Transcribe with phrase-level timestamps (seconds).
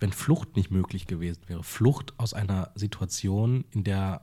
[0.00, 4.22] wenn Flucht nicht möglich gewesen wäre, Flucht aus einer Situation, in der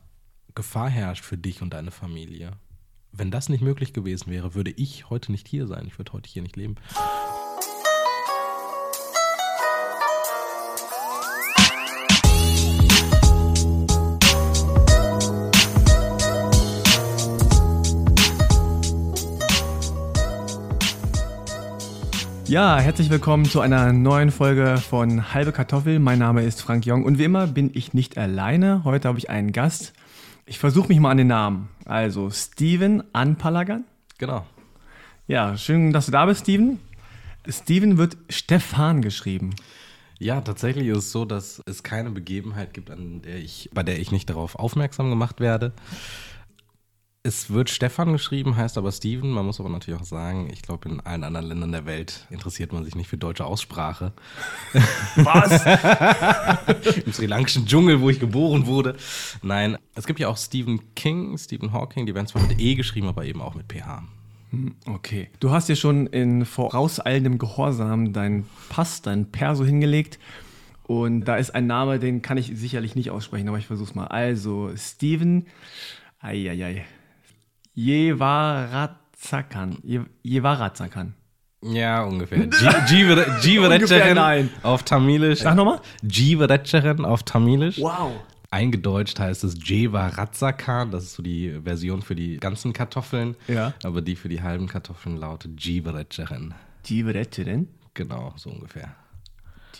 [0.54, 2.54] Gefahr herrscht für dich und deine Familie.
[3.12, 5.86] Wenn das nicht möglich gewesen wäre, würde ich heute nicht hier sein.
[5.88, 6.76] Ich würde heute hier nicht leben.
[22.56, 26.00] Ja, herzlich willkommen zu einer neuen Folge von Halbe Kartoffel.
[26.00, 28.86] Mein Name ist Frank Jong und wie immer bin ich nicht alleine.
[28.86, 29.92] Heute habe ich einen Gast.
[30.46, 31.68] Ich versuche mich mal an den Namen.
[31.84, 33.84] Also Steven Anpalagan.
[34.20, 34.46] Genau.
[35.28, 36.80] Ja, schön, dass du da bist, Steven.
[37.46, 39.54] Steven wird Stefan geschrieben.
[40.18, 44.00] Ja, tatsächlich ist es so, dass es keine Begebenheit gibt, an der ich, bei der
[44.00, 45.74] ich nicht darauf aufmerksam gemacht werde.
[47.26, 49.32] Es wird Stefan geschrieben, heißt aber Steven.
[49.32, 52.72] Man muss aber natürlich auch sagen, ich glaube, in allen anderen Ländern der Welt interessiert
[52.72, 54.14] man sich nicht für deutsche Aussprache.
[55.16, 55.66] Was?
[57.04, 58.96] Im sri lankischen Dschungel, wo ich geboren wurde.
[59.42, 63.08] Nein, es gibt ja auch Stephen King, Stephen Hawking, die werden zwar mit E geschrieben,
[63.08, 64.04] aber eben auch mit PH.
[64.86, 65.30] Okay.
[65.40, 70.20] Du hast dir schon in vorauseilendem Gehorsam deinen Pass, deinen Perso hingelegt.
[70.84, 74.06] Und da ist ein Name, den kann ich sicherlich nicht aussprechen, aber ich versuch's mal.
[74.06, 75.48] Also, Steven.
[76.20, 76.86] Eieiei.
[77.76, 79.78] Jevarazakan.
[79.84, 81.14] Je- Jevarazakan.
[81.64, 82.48] Ja, ungefähr.
[84.16, 84.50] Nein.
[84.64, 85.40] auf Tamilisch.
[85.40, 85.80] Sag nochmal.
[86.04, 87.80] Jivaretcheren auf Tamilisch.
[87.80, 88.12] Wow.
[88.52, 93.36] Eingedeutscht heißt es Jeva Ratzakan, das ist so die Version für die ganzen Kartoffeln.
[93.48, 93.74] Ja.
[93.84, 96.54] Aber die für die halben Kartoffeln lautet Jivaretcheren.
[96.86, 97.68] Jivaretcheren.
[97.96, 98.96] Genau, so ungefähr.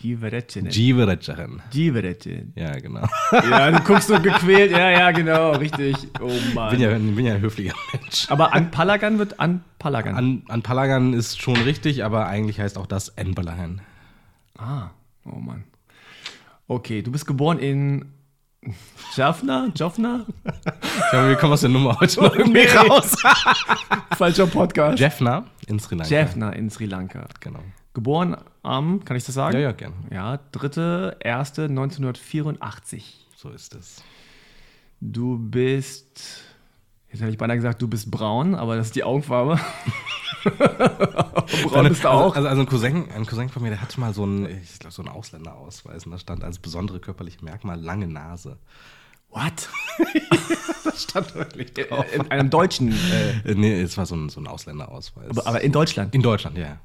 [0.00, 0.70] Jivaretcheren.
[0.70, 1.62] Jivaretcheren.
[1.72, 2.52] Jivaretcheren.
[2.54, 3.06] Ja, genau.
[3.32, 4.70] Ja, du guckst so gequält.
[4.70, 5.52] Ja, ja, genau.
[5.52, 5.96] Richtig.
[6.20, 6.70] Oh Mann.
[6.70, 8.30] Bin ja, bin ja ein höflicher Mensch.
[8.30, 10.14] aber an Palagan wird an Palagan.
[10.14, 13.80] An, an Palagan ist schon richtig, aber eigentlich heißt auch das Enbalahan.
[14.58, 14.90] Ah,
[15.24, 15.64] oh Mann.
[16.68, 18.12] Okay, du bist geboren in
[19.14, 19.68] Jaffna?
[19.74, 20.26] Jaffna?
[20.44, 22.88] Ich glaube, wir kommen aus der Nummer heute noch irgendwie nee.
[22.88, 23.16] raus.
[24.16, 24.98] Falscher Podcast.
[24.98, 26.14] Jaffna in Sri Lanka.
[26.14, 27.26] Jaffna in Sri Lanka.
[27.40, 27.60] Genau.
[27.96, 29.56] Geboren am, kann ich das sagen?
[29.56, 29.94] Ja, ja, gerne.
[30.12, 33.02] Ja, 3.1.1984.
[33.34, 34.02] So ist es.
[35.00, 36.42] Du bist,
[37.10, 39.58] jetzt hätte ich beinahe gesagt, du bist braun, aber das ist die Augenfarbe.
[40.44, 42.36] braun bist du also, auch.
[42.36, 44.92] Also, also ein, Cousin, ein Cousin von mir, der hatte mal so einen, ich glaube,
[44.92, 48.58] so einen Ausländerausweis und da stand als besondere körperliche Merkmal lange Nase.
[49.30, 49.70] What?
[50.84, 52.04] Das stand wirklich drauf.
[52.12, 55.30] In einem deutschen, äh, Äh, nee, es war so ein, so ein Ausländerausweis.
[55.30, 56.14] aber, aber in Deutschland.
[56.14, 56.78] in Deutschland, ja.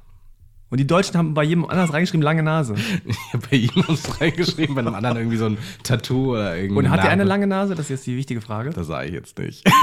[0.72, 2.74] Und die Deutschen haben bei jedem anders reingeschrieben, lange Nase.
[3.04, 6.78] Ich habe bei ihm uns reingeschrieben, bei einem anderen irgendwie so ein Tattoo oder irgendwie.
[6.78, 7.74] Und hat er eine lange Nase?
[7.74, 8.70] Das ist jetzt die wichtige Frage.
[8.70, 9.68] Das sage ich jetzt nicht.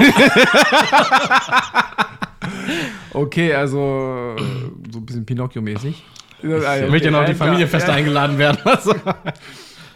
[3.12, 4.36] Okay, also
[4.90, 6.02] so ein bisschen Pinocchio-mäßig.
[6.42, 8.58] Ich möchte ja noch auf die Familienfeste eingeladen werden.
[8.64, 8.94] Also.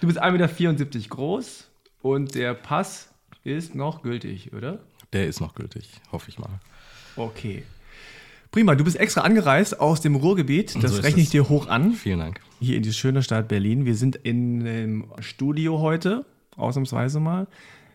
[0.01, 1.69] Du bist 1,74 Meter groß
[2.03, 3.09] und der Pass
[3.45, 4.81] ist noch gültig, oder?
[5.13, 6.61] Der ist noch gültig, hoffe ich mal.
[7.17, 7.65] Okay.
[8.55, 10.81] Prima, du bist extra angereist aus dem Ruhrgebiet.
[10.81, 11.33] Das So rechne ich es.
[11.33, 11.91] dir hoch an.
[11.91, 12.41] Vielen Dank.
[12.61, 13.85] Hier in die schöne Stadt Berlin.
[13.85, 16.25] Wir sind in dem Studio heute,
[16.57, 17.49] ausnahmsweise mal.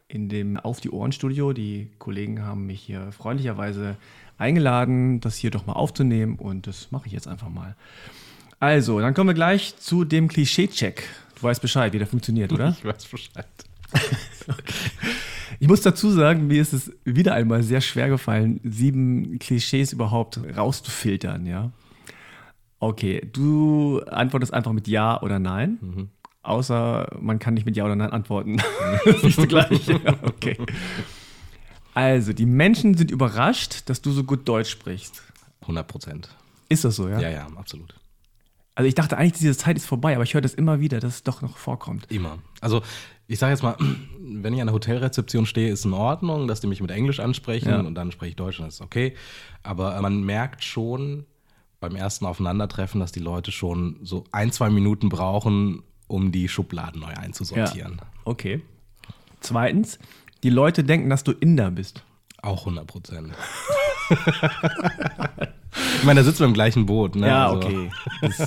[0.09, 1.53] In dem Auf die Ohren Studio.
[1.53, 3.96] Die Kollegen haben mich hier freundlicherweise
[4.38, 7.78] eingeladen, das hier doch mal aufzunehmen und das mache ich jetzt einfach mal.
[8.59, 11.03] Also, dann kommen wir gleich zu dem Klischee-Check.
[11.36, 12.72] Du weißt Bescheid, wie der funktioniert, oder?
[12.78, 13.47] Ich weiß Bescheid.
[15.61, 20.39] Ich muss dazu sagen, mir ist es wieder einmal sehr schwer gefallen, sieben Klischees überhaupt
[20.55, 21.72] rauszufiltern, ja.
[22.79, 26.09] Okay, du antwortest einfach mit Ja oder Nein.
[26.44, 28.57] Außer man kann nicht mit Ja oder Nein antworten.
[29.22, 29.85] siehst du gleich.
[29.88, 30.57] Ja, okay.
[31.94, 35.22] Also, die Menschen sind überrascht, dass du so gut Deutsch sprichst.
[35.61, 36.29] 100 Prozent.
[36.69, 37.19] Ist das so, ja?
[37.19, 37.95] Ja, ja, absolut.
[38.75, 41.16] Also ich dachte eigentlich, diese Zeit ist vorbei, aber ich höre das immer wieder, dass
[41.16, 42.09] es doch noch vorkommt.
[42.09, 42.39] Immer.
[42.61, 42.81] Also,
[43.29, 43.78] ich sage jetzt mal,
[44.19, 47.69] wenn ich an der Hotelrezeption stehe, ist in Ordnung, dass die mich mit Englisch ansprechen
[47.69, 47.79] Ja.
[47.79, 49.16] und dann spreche ich Deutsch und das ist okay.
[49.63, 51.25] Aber man merkt schon
[51.79, 57.00] beim ersten Aufeinandertreffen, dass die Leute schon so ein, zwei Minuten brauchen, um die Schubladen
[57.01, 58.02] neu einzusortieren.
[58.26, 58.61] Okay.
[59.40, 59.99] Zweitens,
[60.43, 62.03] die Leute denken, dass du Inder bist.
[62.41, 63.34] Auch 100 Prozent.
[65.97, 67.16] ich meine, da sitzen wir im gleichen Boot.
[67.16, 67.36] Ne?
[67.36, 67.59] Also,
[68.22, 68.40] Das,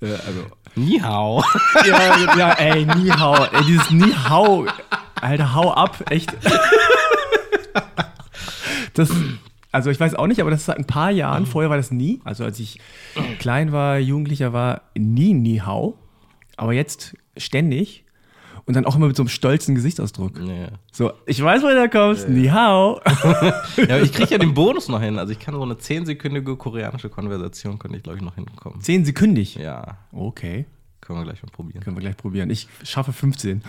[0.00, 0.46] äh, also,
[0.76, 1.42] Ni hao.
[1.86, 3.34] ja, ja, ey, nie hau.
[3.44, 4.66] Ey, dieses nie hau.
[5.20, 6.32] Alter, hau ab, echt.
[8.94, 9.10] Das,
[9.72, 11.46] also ich weiß auch nicht, aber das ist seit ein paar Jahren.
[11.46, 12.20] Vorher war das nie.
[12.24, 12.80] Also als ich
[13.38, 15.96] klein war, Jugendlicher war, nie nie hau.
[16.56, 18.04] Aber jetzt ständig.
[18.70, 20.38] Und dann auch immer mit so einem stolzen Gesichtsausdruck.
[20.38, 20.68] Ja.
[20.92, 22.28] So, ich weiß, woher du kommst.
[22.28, 23.00] Ni hao.
[23.76, 25.18] ja, aber ich kriege ja den Bonus noch hin.
[25.18, 28.80] Also ich kann so eine zehnsekündige koreanische Konversation, könnte ich glaube ich noch hinkommen.
[28.80, 29.56] Zehn sekündig.
[29.56, 29.98] Ja.
[30.12, 30.66] Okay.
[31.00, 31.82] Können wir gleich mal probieren.
[31.82, 32.48] Können wir gleich probieren.
[32.48, 33.64] Ich schaffe 15.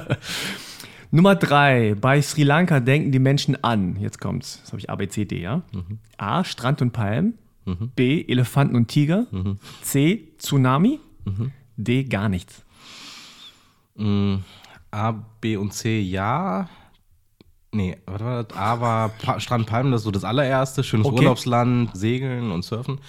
[1.10, 1.94] Nummer drei.
[2.00, 3.96] Bei Sri Lanka denken die Menschen an.
[4.00, 4.62] Jetzt kommt's.
[4.62, 5.60] Das habe ich A, B, C, D, ja?
[5.74, 5.98] Mhm.
[6.16, 6.42] A.
[6.42, 7.34] Strand und Palmen.
[7.66, 7.90] Mhm.
[7.94, 8.24] B.
[8.26, 9.26] Elefanten und Tiger.
[9.30, 9.58] Mhm.
[9.82, 10.28] C.
[10.38, 11.00] Tsunami.
[11.26, 11.52] Mhm.
[11.76, 12.04] D.
[12.04, 12.64] Gar nichts.
[13.96, 16.68] A, B und C ja.
[17.72, 18.56] Nee, was war das?
[18.56, 20.84] A war pa Strand Palmen, das ist so das allererste.
[20.84, 21.18] Schönes okay.
[21.18, 23.00] Urlaubsland, Segeln und Surfen.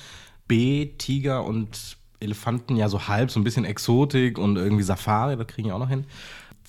[0.48, 5.48] B, Tiger und Elefanten, ja, so halb, so ein bisschen Exotik und irgendwie Safari, das
[5.48, 6.06] kriegen die auch noch hin.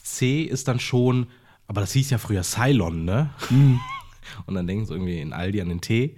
[0.02, 1.26] C ist dann schon,
[1.66, 3.30] aber das hieß ja früher Ceylon, ne?
[3.50, 3.80] Mhm.
[4.46, 6.16] Und dann denken sie irgendwie in Aldi an den Tee.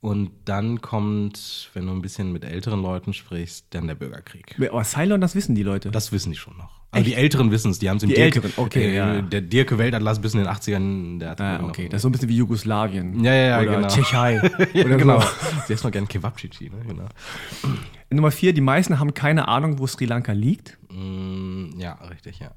[0.00, 4.54] Und dann kommt, wenn du ein bisschen mit älteren Leuten sprichst, dann der Bürgerkrieg.
[4.70, 5.90] Aber Ceylon, das wissen die Leute.
[5.90, 6.77] Das wissen die schon noch.
[6.90, 9.20] Also die Älteren wissen es, die haben es im Die Dirk, Älteren, okay, äh, ja.
[9.20, 11.88] Der Dirke Weltatlas bis in den 80ern, der hat Ah, noch- okay.
[11.88, 13.22] Das ist so ein bisschen wie Jugoslawien.
[13.22, 13.88] Ja, ja, ja, Oder genau.
[13.88, 14.34] Tschechei.
[14.72, 15.22] ja, Oder genau.
[15.66, 16.76] Sie essen noch gern Kebabchichi, ne?
[16.88, 17.04] Genau.
[18.10, 18.54] Nummer vier.
[18.54, 20.78] Die meisten haben keine Ahnung, wo Sri Lanka liegt.
[20.90, 22.52] Mm, ja, richtig, ja.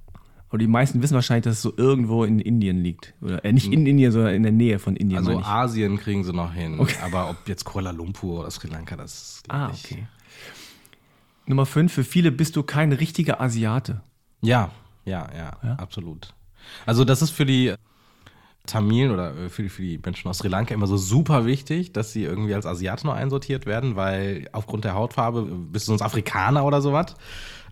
[0.47, 3.13] Aber die meisten wissen wahrscheinlich, dass es so irgendwo in Indien liegt.
[3.21, 5.19] Oder äh, nicht in Indien, sondern in der Nähe von Indien.
[5.19, 5.39] Also.
[5.41, 9.59] Asien kriegen sie noch hin, aber ob jetzt Kuala Lumpur oder Sri Lanka, das glaub
[9.59, 10.07] Ah, okay.
[11.45, 11.91] Nummer 5.
[11.91, 14.01] Für viele bist du kein richtiger Asiate.
[14.41, 14.71] Ja,
[15.05, 15.75] ja, ja, Ja?
[15.75, 16.33] absolut.
[16.85, 17.73] Also das ist für die
[18.65, 21.93] Tamilen oder äh, für die, für die Menschen aus Sri Lanka immer so super wichtig,
[21.93, 26.01] dass sie irgendwie als Asiaten nur einsortiert werden, weil aufgrund der Hautfarbe bist du sonst
[26.01, 27.15] Afrikaner oder sowas.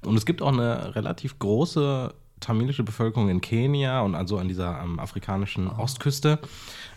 [0.06, 4.82] Und es gibt auch eine relativ große tamilische Bevölkerung in Kenia und also an dieser
[4.82, 6.40] ähm, afrikanischen Ostküste.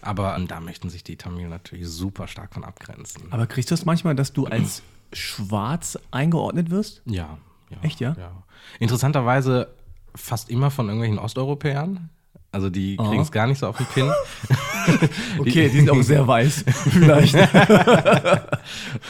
[0.01, 3.25] Aber ähm, da möchten sich die Tamilen natürlich super stark von abgrenzen.
[3.33, 4.83] Aber kriegst du das manchmal, dass du als
[5.13, 7.03] schwarz eingeordnet wirst?
[7.05, 7.39] Ja,
[7.73, 7.79] ja.
[7.83, 8.15] Echt, ja?
[8.19, 8.31] ja?
[8.79, 9.69] Interessanterweise
[10.15, 12.11] fast immer von irgendwelchen Osteuropäern.
[12.51, 13.09] Also die Aha.
[13.09, 14.11] kriegen es gar nicht so auf den Pin.
[15.39, 16.65] Okay, die sind auch sehr weiß.
[16.91, 17.37] Vielleicht.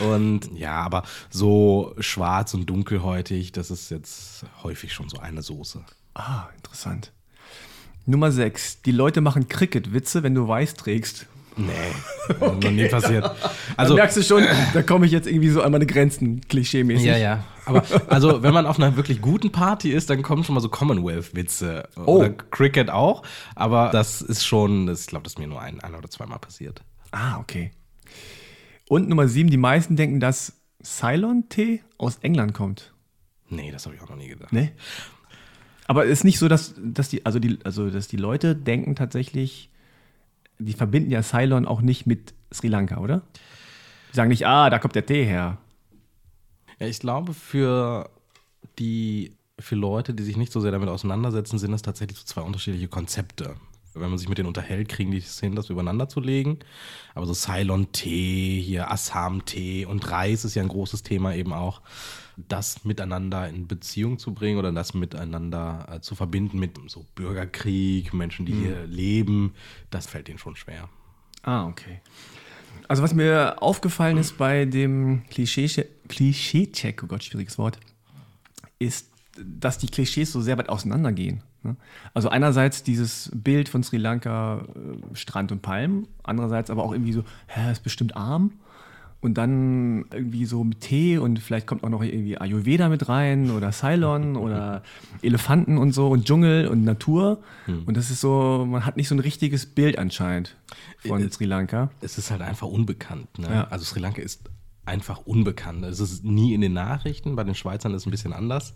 [0.00, 5.82] Und ja, aber so schwarz und dunkelhäutig, das ist jetzt häufig schon so eine Soße.
[6.12, 7.12] ah, interessant.
[8.04, 8.82] Nummer 6.
[8.82, 11.26] Die Leute machen Cricket-Witze, wenn du weiß trägst.
[11.56, 11.72] Nee,
[12.40, 13.24] noch nie passiert.
[13.24, 13.34] Also
[13.76, 14.44] Also, merkst du schon,
[14.74, 17.06] da komme ich jetzt irgendwie so an meine Grenzen, klischee-mäßig.
[17.06, 17.44] ja, ja.
[17.64, 20.68] Aber also, wenn man auf einer wirklich guten Party ist, dann kommen schon mal so
[20.68, 21.88] Commonwealth-Witze.
[21.96, 22.18] Oh.
[22.18, 23.22] Oder Cricket auch.
[23.54, 26.38] Aber das ist schon, das, ich glaube, das ist mir nur ein, ein oder zweimal
[26.38, 26.82] passiert.
[27.12, 27.70] Ah, okay.
[28.88, 29.50] Und Nummer 7.
[29.50, 32.92] Die meisten denken, dass Ceylon-Tee aus England kommt.
[33.48, 34.52] Nee, das habe ich auch noch nie gedacht.
[34.52, 34.72] Ne?
[35.86, 38.96] Aber es ist nicht so, dass, dass, die, also die, also dass die Leute denken
[38.96, 39.70] tatsächlich,
[40.58, 43.22] die verbinden ja Ceylon auch nicht mit Sri Lanka, oder?
[44.10, 45.58] Die sagen nicht, ah, da kommt der Tee her.
[46.82, 48.10] Ja, ich glaube, für
[48.80, 52.40] die für Leute, die sich nicht so sehr damit auseinandersetzen, sind das tatsächlich so zwei
[52.40, 53.54] unterschiedliche Konzepte.
[53.94, 56.58] Wenn man sich mit denen unterhält, kriegen die es hin, das übereinander zu legen.
[57.14, 61.82] Aber so Ceylon-Tee, hier Assam-Tee und Reis ist ja ein großes Thema eben auch.
[62.36, 68.12] Das miteinander in Beziehung zu bringen oder das miteinander äh, zu verbinden mit so Bürgerkrieg,
[68.12, 69.54] Menschen, die hier leben,
[69.90, 70.88] das fällt denen schon schwer.
[71.44, 72.00] Ah, okay.
[72.88, 77.78] Also was mir aufgefallen ist bei dem Klischee- Klischee-Check, oh Gott, schwieriges Wort,
[78.78, 79.08] ist,
[79.42, 81.42] dass die Klischees so sehr weit auseinandergehen.
[81.62, 81.76] ne?
[82.14, 87.12] Also einerseits dieses Bild von Sri Lanka, äh, Strand und Palmen, andererseits aber auch irgendwie
[87.12, 88.52] so, hä, ist bestimmt arm.
[89.22, 93.50] Und dann irgendwie so mit Tee und vielleicht kommt auch noch irgendwie Ayurveda mit rein
[93.52, 94.82] oder Ceylon oder
[95.22, 97.40] Elefanten und so und Dschungel und Natur.
[97.86, 100.56] Und das ist so, man hat nicht so ein richtiges Bild anscheinend
[100.98, 101.90] von Äh, Sri Lanka.
[102.00, 103.38] es ist halt einfach unbekannt.
[103.38, 103.46] Ne?
[103.48, 103.64] Ja.
[103.68, 104.42] Also Sri Lanka ist
[104.84, 105.84] einfach unbekannt.
[105.84, 107.36] Es ist nie in den Nachrichten.
[107.36, 108.74] Bei den Schweizern ist es ein bisschen anders.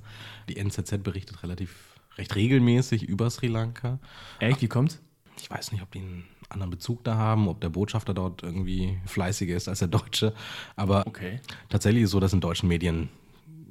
[0.48, 1.74] Die NZZ berichtet relativ
[2.18, 3.98] recht regelmäßig über Sri Lanka.
[4.38, 5.00] Echt, wie kommt's?
[5.40, 8.98] Ich weiß nicht, ob die einen anderen Bezug da haben, ob der Botschafter dort irgendwie
[9.06, 10.32] fleißiger ist als der Deutsche.
[10.76, 11.40] Aber Okay.
[11.68, 13.08] tatsächlich ist es so, dass in deutschen Medien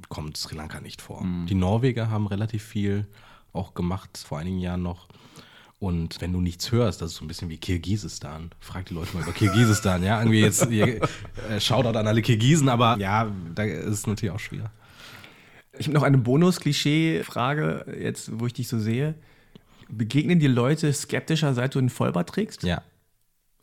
[0.10, 1.25] kommt Sri Lanka nicht vor.
[1.50, 3.07] Die Norweger haben relativ viel
[3.53, 5.07] auch gemacht, vor einigen Jahren noch.
[5.79, 8.51] Und wenn du nichts hörst, das ist so ein bisschen wie Kirgisistan.
[8.60, 10.19] Frag die Leute mal über Kirgisistan, ja.
[10.19, 11.00] Irgendwie jetzt äh,
[11.60, 14.72] Shoutout an alle Kirgisen, aber ja, da ist es natürlich auch schwer.
[15.77, 19.15] Ich habe noch eine Bonus-Klischee-Frage, jetzt, wo ich dich so sehe.
[19.89, 22.63] Begegnen dir Leute skeptischer, seit du einen Vollbart trägst?
[22.63, 22.82] Ja.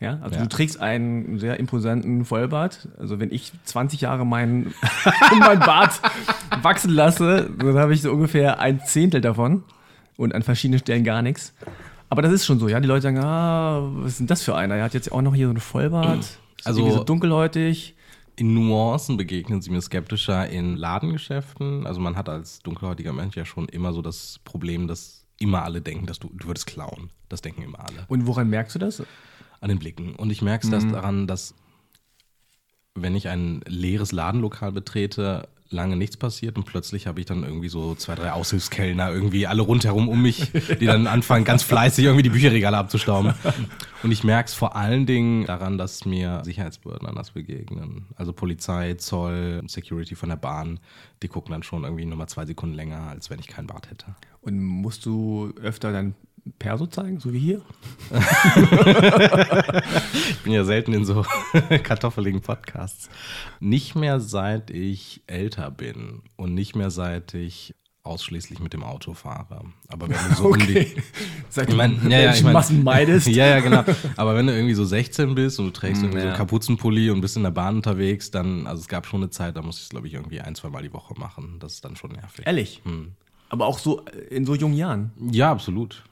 [0.01, 0.43] Ja, also Ja.
[0.43, 2.89] du trägst einen sehr imposanten Vollbart.
[2.99, 4.75] Also wenn ich 20 Jahre meinen
[5.39, 6.01] mein Bart
[6.63, 9.63] wachsen lasse, dann habe ich so ungefähr ein Zehntel davon
[10.17, 11.55] und an verschiedenen Stellen gar nichts.
[12.09, 12.81] Aber das ist schon so, ja.
[12.81, 14.75] Die Leute sagen, ah, was ist denn das für einer?
[14.77, 16.27] Er hat jetzt auch noch hier so einen Vollbart.
[16.65, 17.97] Also- so dunkelhäutig.
[18.37, 21.87] In Nuancen begegnen sie mir skeptischer in Ladengeschäften.
[21.87, 25.81] Also man hat als dunkelhäutiger Mensch ja schon immer so das Problem, dass immer alle
[25.81, 27.11] denken, dass du, du würdest klauen.
[27.29, 28.05] Das denken immer alle.
[28.09, 29.03] Und woran merkst du das?
[29.61, 30.15] An den Blicken.
[30.17, 31.55] Und ich merke es das daran, dass
[32.95, 37.69] wenn ich ein leeres Ladenlokal betrete, lange nichts passiert und plötzlich habe ich dann irgendwie
[37.69, 42.23] so zwei, drei Aushilfskellner irgendwie alle rundherum um mich, die dann anfangen ganz fleißig irgendwie
[42.23, 43.35] die Bücherregale abzustauben.
[44.03, 48.07] Und ich merke es vor allen Dingen daran, dass mir Sicherheitsbehörden anders begegnen.
[48.17, 50.79] Also Polizei, Zoll, Security von der Bahn,
[51.23, 54.07] die gucken dann schon irgendwie nochmal zwei Sekunden länger, als wenn ich keinen Bart hätte.
[54.43, 56.15] Und musst du öfter dein
[56.59, 57.63] Perso zeigen, so wie hier?
[60.29, 61.25] ich bin ja selten in so
[61.85, 63.09] kartoffeligen Podcasts.
[63.61, 69.15] Nicht mehr seit ich älter bin und nicht mehr seit ich ausschließlich mit dem Auto
[69.15, 69.63] fahre.
[69.87, 70.61] Aber wenn du so okay.
[70.61, 71.03] um die.
[71.49, 73.27] Seit ich mein, ja, ja, ich mein, Massen meidest.
[73.29, 73.85] ja, ja, genau.
[74.17, 76.25] Aber wenn du irgendwie so 16 bist und du trägst mm, irgendwie ja.
[76.25, 79.31] so einen Kapuzenpulli und bist in der Bahn unterwegs, dann, also es gab schon eine
[79.31, 81.59] Zeit, da musste ich es, glaube ich, irgendwie ein, zwei Mal die Woche machen.
[81.61, 82.45] Das ist dann schon nervig.
[82.45, 82.81] Ehrlich?
[82.85, 83.13] Hm.
[83.53, 85.13] Aber auch so in so jungen Jahren?
[85.31, 86.05] Ja, absolut.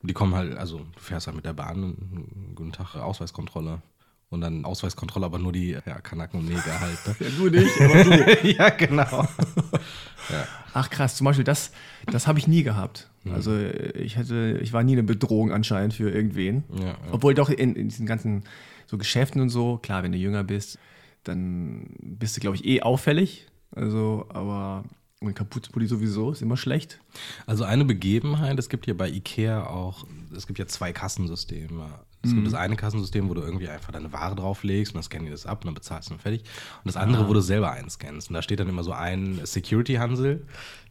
[0.00, 3.82] Die kommen halt, also du fährst halt mit der Bahn, guten Tag, Ausweiskontrolle.
[4.30, 6.98] Und dann Ausweiskontrolle, aber nur die ja, Kanaken und Neger halt.
[7.06, 7.16] Ne?
[7.26, 8.48] ja, nur nicht, aber du.
[8.56, 9.02] ja, genau.
[10.30, 10.46] ja.
[10.72, 11.72] Ach krass, zum Beispiel das,
[12.06, 13.10] das habe ich nie gehabt.
[13.24, 13.34] Mhm.
[13.34, 16.64] Also ich hatte, ich war nie eine Bedrohung anscheinend für irgendwen.
[16.74, 16.96] Ja, ja.
[17.10, 18.44] Obwohl doch in, in, diesen ganzen
[18.86, 20.78] so Geschäften und so, klar, wenn du jünger bist,
[21.24, 23.46] dann bist du, glaube ich, eh auffällig.
[23.74, 24.84] Also, aber
[25.20, 27.00] und Kapuzenpulli sowieso, ist immer schlecht.
[27.46, 30.06] Also eine Begebenheit, es gibt hier bei Ikea auch,
[30.36, 31.86] es gibt ja zwei Kassensysteme.
[32.22, 32.36] Es mhm.
[32.36, 35.32] gibt das eine Kassensystem, wo du irgendwie einfach deine Ware drauflegst und dann scannen die
[35.32, 36.42] das ab und dann bezahlst du und fertig.
[36.42, 37.28] Und das andere, ah.
[37.28, 38.28] wo du selber einscannst.
[38.28, 40.44] Und da steht dann immer so ein Security-Hansel,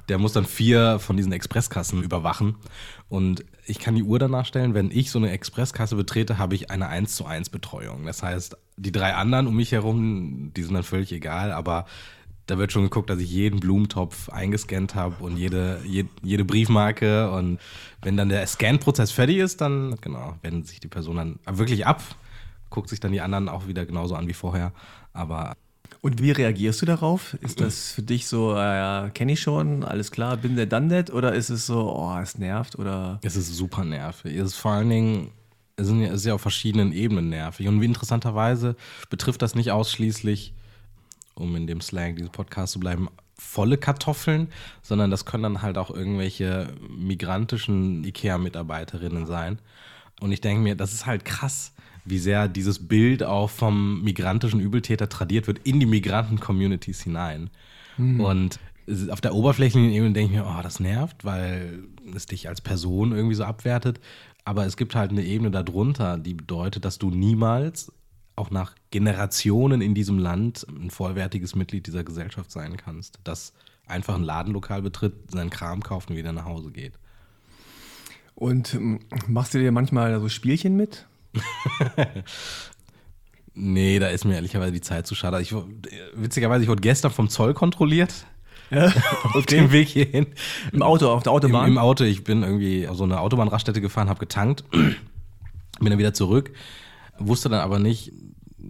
[0.10, 2.56] der muss dann vier von diesen Expresskassen überwachen.
[3.10, 6.72] Und ich kann die Uhr danach stellen, wenn ich so eine Expresskasse betrete, habe ich
[6.72, 8.06] eine 1 zu 1 Betreuung.
[8.06, 11.86] Das heißt, die drei anderen um mich herum, die sind dann völlig egal, aber
[12.48, 17.30] da wird schon geguckt, dass ich jeden Blumentopf eingescannt habe und jede, jede, jede, Briefmarke.
[17.32, 17.60] Und
[18.02, 22.02] wenn dann der Scan-Prozess fertig ist, dann genau, wendet sich die Person dann wirklich ab,
[22.70, 24.72] guckt sich dann die anderen auch wieder genauso an wie vorher.
[25.14, 25.56] Aber
[26.02, 27.36] und wie reagierst du darauf?
[27.42, 31.14] Ist das für dich so, äh, kenne ich schon, alles klar, bin der done that?
[31.14, 32.78] Oder ist es so, oh, es nervt?
[32.78, 33.20] Oder?
[33.24, 34.36] Es ist super nervig.
[34.36, 35.32] Es ist vor allen Dingen,
[35.76, 37.68] es ist ja auf verschiedenen Ebenen nervig.
[37.68, 38.76] Und wie interessanterweise
[39.10, 40.54] betrifft das nicht ausschließlich
[41.38, 44.48] um in dem Slang dieses Podcast zu bleiben, volle Kartoffeln,
[44.82, 49.60] sondern das können dann halt auch irgendwelche migrantischen IKEA-Mitarbeiterinnen sein.
[50.20, 54.60] Und ich denke mir, das ist halt krass, wie sehr dieses Bild auch vom migrantischen
[54.60, 57.50] Übeltäter tradiert wird in die Migranten-Communities hinein.
[57.98, 58.22] Mhm.
[58.22, 58.60] Und
[59.10, 61.84] auf der oberflächlichen Ebene denke ich mir, oh, das nervt, weil
[62.16, 64.00] es dich als Person irgendwie so abwertet.
[64.46, 67.92] Aber es gibt halt eine Ebene darunter, die bedeutet, dass du niemals
[68.38, 73.54] auch nach Generationen in diesem Land ein vollwertiges Mitglied dieser Gesellschaft sein kannst, das
[73.88, 76.94] einfach ein Ladenlokal betritt, seinen Kram kauft und wieder nach Hause geht.
[78.36, 81.08] Und ähm, machst du dir manchmal so Spielchen mit?
[83.56, 85.42] nee, da ist mir ehrlicherweise die Zeit zu schade.
[85.42, 85.56] Ich,
[86.14, 88.26] witzigerweise, ich wurde gestern vom Zoll kontrolliert.
[88.70, 88.94] Ja,
[89.34, 90.28] auf dem Weg hierhin.
[90.72, 91.66] Im Auto, auf der Autobahn?
[91.66, 92.04] Im, im Auto.
[92.04, 94.96] Ich bin irgendwie auf so eine Autobahnraststätte gefahren, habe getankt, bin
[95.80, 96.52] dann wieder zurück,
[97.18, 98.12] wusste dann aber nicht,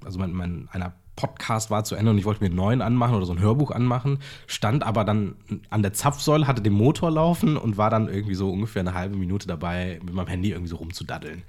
[0.07, 3.15] also mein, mein einer Podcast war zu Ende und ich wollte mir einen neuen anmachen
[3.15, 5.35] oder so ein Hörbuch anmachen, stand aber dann
[5.69, 9.17] an der Zapfsäule, hatte den Motor laufen und war dann irgendwie so ungefähr eine halbe
[9.17, 11.43] Minute dabei, mit meinem Handy irgendwie so rumzudaddeln.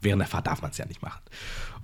[0.00, 1.20] Während der Fahrt darf man es ja nicht machen.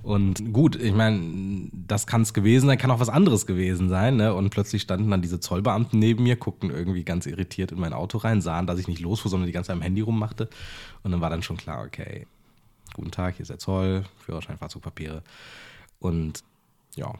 [0.02, 4.16] Und gut, ich meine, das kann es gewesen sein, kann auch was anderes gewesen sein.
[4.16, 4.34] Ne?
[4.34, 8.18] Und plötzlich standen dann diese Zollbeamten neben mir, guckten irgendwie ganz irritiert in mein Auto
[8.18, 10.48] rein, sahen, dass ich nicht losfuhr, sondern die ganze Zeit am Handy rummachte.
[11.04, 12.26] Und dann war dann schon klar, okay,
[12.94, 15.22] guten Tag, hier ist der Zoll, Führerschein, Fahrzeugpapiere.
[15.98, 16.44] Und
[16.94, 17.14] ja.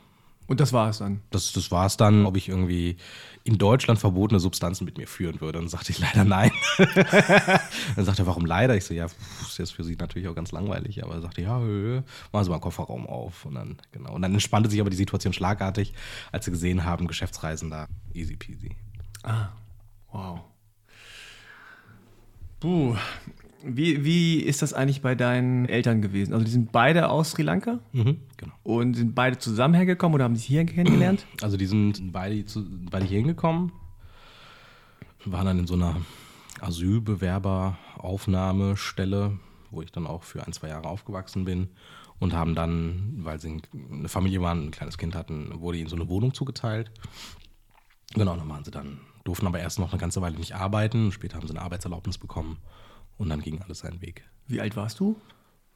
[0.47, 1.20] Und das war es dann?
[1.28, 2.97] Das, das war es dann, ob ich irgendwie
[3.44, 5.58] in Deutschland verbotene Substanzen mit mir führen würde.
[5.58, 6.50] Und dann sagte ich leider nein.
[6.78, 8.75] dann sagte er, warum leider?
[8.75, 11.04] Ich so, ja, ist jetzt für Sie natürlich auch ganz langweilig.
[11.04, 12.00] Aber er sagte, ja, hö,
[12.32, 13.44] machen Sie mal einen Kofferraum auf.
[13.44, 14.14] Und dann, genau.
[14.14, 15.92] Und dann entspannte sich aber die Situation schlagartig,
[16.32, 18.75] als sie gesehen haben, Geschäftsreisender, easy peasy.
[19.23, 19.49] Ah,
[20.11, 20.40] wow.
[22.61, 22.97] Puh,
[23.62, 26.33] wie, wie ist das eigentlich bei deinen Eltern gewesen?
[26.33, 28.55] Also die sind beide aus Sri Lanka mhm, genau.
[28.62, 31.27] und sind beide zusammen hergekommen oder haben sich hier kennengelernt?
[31.43, 33.73] Also die sind beide, zu, beide hier hingekommen,
[35.25, 35.97] waren dann in so einer
[36.61, 39.38] Asylbewerberaufnahmestelle,
[39.71, 41.69] wo ich dann auch für ein, zwei Jahre aufgewachsen bin
[42.19, 43.61] und haben dann, weil sie
[43.91, 46.91] eine Familie waren, ein kleines Kind hatten, wurde ihnen so eine Wohnung zugeteilt.
[48.15, 51.12] Genau, dann waren sie dann, durften aber erst noch eine ganze Weile nicht arbeiten.
[51.12, 52.57] Später haben sie eine Arbeitserlaubnis bekommen
[53.18, 54.25] und dann ging alles seinen Weg.
[54.46, 55.20] Wie alt warst du?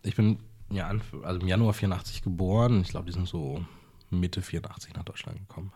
[0.03, 0.39] Ich bin
[0.71, 0.91] ja,
[1.23, 2.81] also im Januar 84 geboren.
[2.81, 3.65] Ich glaube, die sind so
[4.11, 5.73] Mitte 84 nach Deutschland gekommen.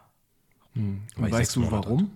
[0.72, 1.02] Hm.
[1.16, 2.00] weißt du warum?
[2.00, 2.10] Alt.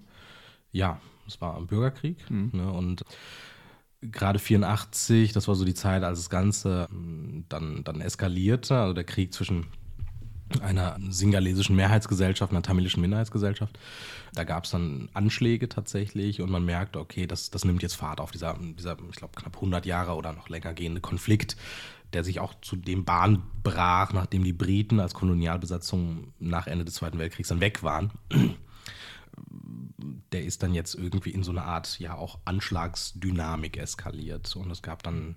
[0.72, 2.16] Ja, es war ein Bürgerkrieg.
[2.28, 2.50] Hm.
[2.52, 3.04] Ne, und
[4.00, 8.78] gerade 84, das war so die Zeit, als das Ganze hm, dann, dann eskalierte.
[8.78, 9.66] Also der Krieg zwischen
[10.60, 13.78] einer singalesischen Mehrheitsgesellschaft, einer tamilischen Minderheitsgesellschaft.
[14.34, 18.20] Da gab es dann Anschläge tatsächlich und man merkt, okay, das, das nimmt jetzt Fahrt
[18.20, 21.56] auf dieser, dieser ich glaube, knapp 100 Jahre oder noch länger gehende Konflikt,
[22.12, 26.94] der sich auch zu dem Bahn brach, nachdem die Briten als Kolonialbesatzung nach Ende des
[26.94, 28.10] Zweiten Weltkriegs dann weg waren.
[30.32, 34.54] Der ist dann jetzt irgendwie in so eine Art, ja, auch Anschlagsdynamik eskaliert.
[34.56, 35.36] Und es gab dann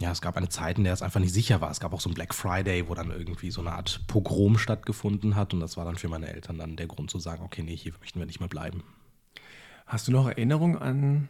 [0.00, 1.70] ja, es gab eine Zeit, in der es einfach nicht sicher war.
[1.70, 5.36] Es gab auch so einen Black Friday, wo dann irgendwie so eine Art Pogrom stattgefunden
[5.36, 5.54] hat.
[5.54, 7.92] Und das war dann für meine Eltern dann der Grund zu sagen, okay, nee, hier
[8.00, 8.82] möchten wir nicht mehr bleiben.
[9.86, 11.28] Hast du noch Erinnerung an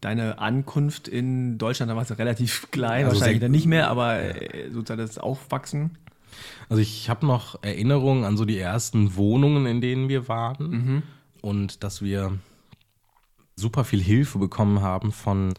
[0.00, 1.90] deine Ankunft in Deutschland?
[1.90, 4.72] Da warst du relativ klein, also wahrscheinlich dann nicht mehr, aber ja.
[4.72, 5.98] sozusagen das Aufwachsen.
[6.68, 10.70] Also ich habe noch Erinnerungen an so die ersten Wohnungen, in denen wir waren.
[10.70, 11.02] Mhm.
[11.42, 12.38] Und dass wir
[13.56, 15.54] super viel Hilfe bekommen haben von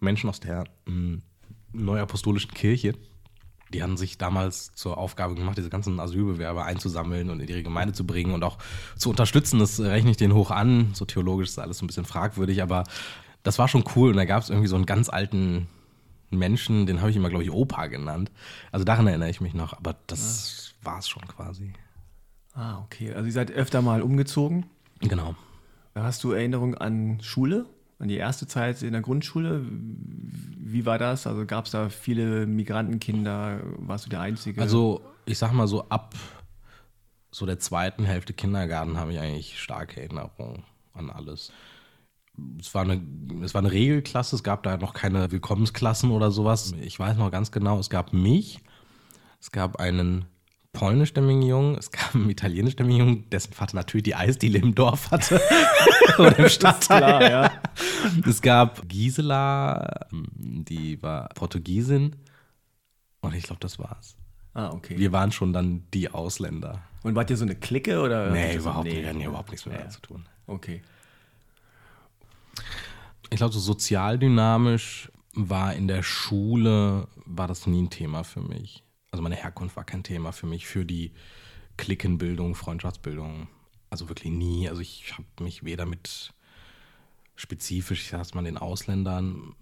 [0.00, 1.22] Menschen aus der hm,
[1.74, 2.94] Neuapostolischen Kirche.
[3.72, 7.92] Die haben sich damals zur Aufgabe gemacht, diese ganzen Asylbewerber einzusammeln und in ihre Gemeinde
[7.92, 8.58] zu bringen und auch
[8.96, 9.58] zu unterstützen.
[9.58, 10.90] Das rechne ich denen hoch an.
[10.94, 12.84] So theologisch ist alles ein bisschen fragwürdig, aber
[13.42, 14.10] das war schon cool.
[14.10, 15.66] Und da gab es irgendwie so einen ganz alten
[16.30, 18.30] Menschen, den habe ich immer, glaube ich, Opa genannt.
[18.70, 20.86] Also daran erinnere ich mich noch, aber das ja.
[20.86, 21.72] war es schon quasi.
[22.54, 23.12] Ah, okay.
[23.12, 24.66] Also ihr seid öfter mal umgezogen?
[25.00, 25.34] Genau.
[25.94, 27.66] Hast du Erinnerung an Schule?
[27.98, 29.64] An die erste Zeit in der Grundschule.
[29.66, 31.26] Wie war das?
[31.26, 33.60] Also gab es da viele Migrantenkinder?
[33.78, 34.60] Warst du der Einzige?
[34.60, 36.14] Also ich sag mal so ab
[37.34, 41.52] so der zweiten Hälfte Kindergarten habe ich eigentlich starke Erinnerungen an alles.
[42.60, 43.02] Es war, eine,
[43.42, 46.72] es war eine Regelklasse, es gab da noch keine Willkommensklassen oder sowas.
[46.80, 48.60] Ich weiß noch ganz genau, es gab mich,
[49.40, 50.26] es gab einen
[50.74, 55.40] polnischstämmigen Jungen, es gab einen italienischstämmigen Jungen, dessen Vater natürlich die Eisdiele im Dorf hatte.
[56.18, 56.98] Oder im Stadtteil.
[56.98, 57.52] Klar, ja.
[58.28, 62.16] Es gab Gisela, die war Portugiesin.
[63.22, 64.16] Und ich glaube, das war's.
[64.52, 64.98] Ah, okay.
[64.98, 66.82] Wir waren schon dann die Ausländer.
[67.02, 68.30] Und wart ihr so eine Clique oder?
[68.30, 68.98] Nee, überhaupt nicht.
[68.98, 69.88] Wir hatten überhaupt nichts mehr ja.
[69.88, 70.26] zu tun.
[70.46, 70.82] Okay.
[73.30, 78.83] Ich glaube, so sozialdynamisch war in der Schule, war das nie ein Thema für mich
[79.14, 81.12] also meine Herkunft war kein Thema für mich, für die
[81.76, 83.46] Klickenbildung, Freundschaftsbildung.
[83.88, 84.68] Also wirklich nie.
[84.68, 86.34] Also ich habe mich weder mit
[87.36, 89.54] spezifisch, ich sag mal, den Ausländern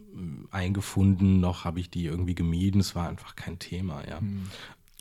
[0.50, 2.80] eingefunden, noch habe ich die irgendwie gemieden.
[2.80, 4.20] Es war einfach kein Thema, ja.
[4.20, 4.48] Hm.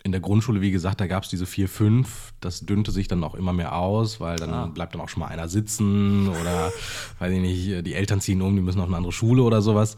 [0.03, 2.33] In der Grundschule, wie gesagt, da gab es diese vier, fünf.
[2.41, 4.65] Das dünnte sich dann auch immer mehr aus, weil dann ah.
[4.65, 6.73] bleibt dann auch schon mal einer sitzen oder,
[7.19, 9.95] weiß ich nicht, die Eltern ziehen um, die müssen auf eine andere Schule oder sowas.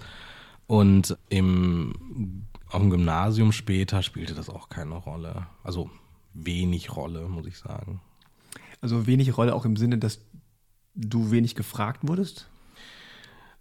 [0.67, 5.47] Und im auf dem Gymnasium später spielte das auch keine Rolle.
[5.63, 5.89] Also
[6.33, 8.01] wenig Rolle, muss ich sagen.
[8.81, 10.19] Also wenig Rolle auch im Sinne, dass
[10.95, 12.49] du wenig gefragt wurdest?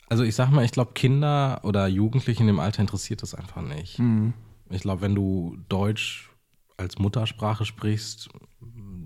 [0.08, 3.62] Also ich sag mal, ich glaube, Kinder oder Jugendliche in dem Alter interessiert das einfach
[3.62, 3.98] nicht.
[3.98, 4.34] Mhm.
[4.70, 6.30] Ich glaube, wenn du Deutsch
[6.76, 8.28] als Muttersprache sprichst,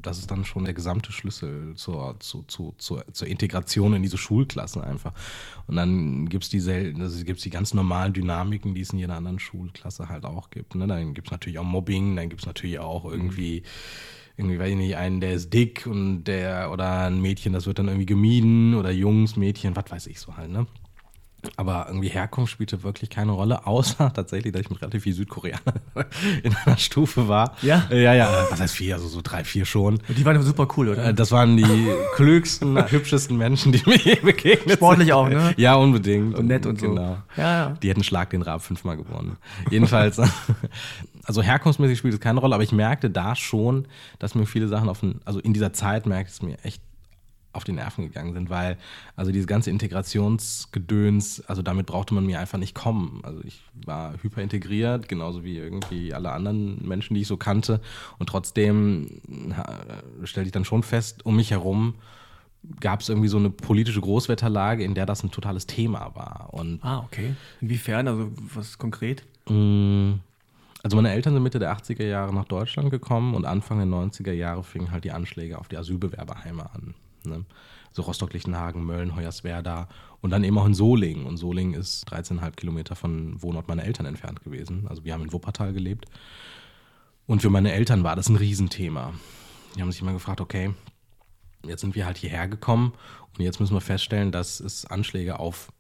[0.03, 4.19] das ist dann schon der gesamte Schlüssel zur, zu, zu, zur, zur Integration in diese
[4.19, 5.13] Schulklassen einfach.
[5.67, 6.59] Und dann gibt es die,
[7.01, 10.75] also gibt's die ganz normalen Dynamiken, die es in jeder anderen Schulklasse halt auch gibt.
[10.75, 10.87] Ne?
[10.87, 13.63] Dann gibt es natürlich auch Mobbing, dann gibt es natürlich auch irgendwie
[14.37, 17.79] irgendwie, weiß ich nicht, einen, der ist dick und der, oder ein Mädchen, das wird
[17.79, 20.67] dann irgendwie gemieden oder Jungs, Mädchen, was weiß ich so halt, ne?
[21.57, 25.61] Aber irgendwie Herkunft spielte wirklich keine Rolle, außer tatsächlich, dass ich mit relativ viel Südkoreaner
[26.43, 27.57] in einer Stufe war.
[27.63, 27.87] Ja?
[27.91, 28.47] Ja, ja.
[28.51, 28.95] Was heißt vier?
[28.95, 29.95] Also so drei, vier schon.
[30.09, 31.07] Und die waren super cool, oder?
[31.07, 31.65] Äh, das waren die
[32.15, 35.15] klügsten, hübschesten Menschen, die mir je begegnet Sportlich sind.
[35.15, 35.55] auch, ne?
[35.57, 36.37] Ja, unbedingt.
[36.37, 36.89] Und nett und so.
[36.89, 37.19] Genau.
[37.37, 37.71] Ja, ja.
[37.83, 39.37] Die hätten Schlag den Rab fünfmal gewonnen.
[39.71, 40.21] Jedenfalls,
[41.25, 43.87] also herkunftsmäßig spielt es keine Rolle, aber ich merkte da schon,
[44.19, 46.81] dass mir viele Sachen auf den, also in dieser Zeit merkte es mir echt
[47.57, 48.79] auf die Nerven gegangen sind, weil
[49.17, 53.21] also dieses ganze Integrationsgedöns, also damit brauchte man mir einfach nicht kommen.
[53.25, 57.81] Also ich war hyper integriert, genauso wie irgendwie alle anderen Menschen, die ich so kannte.
[58.19, 59.21] Und trotzdem
[60.25, 61.95] stellte ich dann schon fest, um mich herum
[62.81, 66.49] gab es irgendwie so eine politische Großwetterlage, in der das ein totales Thema war.
[66.53, 67.35] Und ah, okay.
[67.61, 68.09] Inwiefern?
[68.09, 69.25] Also was konkret?
[69.49, 70.15] Mm,
[70.83, 74.33] also meine Eltern sind Mitte der 80er Jahre nach Deutschland gekommen und Anfang der 90er
[74.33, 76.95] Jahre fingen halt die Anschläge auf die Asylbewerberheime an.
[77.27, 77.45] Ne?
[77.93, 79.89] So Rostock-Lichtenhagen, Mölln, Hoyerswerda
[80.21, 81.27] und dann eben auch in Solingen.
[81.27, 84.87] Und Solingen ist 13,5 Kilometer von Wohnort meiner Eltern entfernt gewesen.
[84.89, 86.07] Also wir haben in Wuppertal gelebt.
[87.27, 89.13] Und für meine Eltern war das ein Riesenthema.
[89.75, 90.73] Die haben sich immer gefragt, okay,
[91.65, 92.93] jetzt sind wir halt hierher gekommen
[93.37, 95.73] und jetzt müssen wir feststellen, dass es Anschläge auf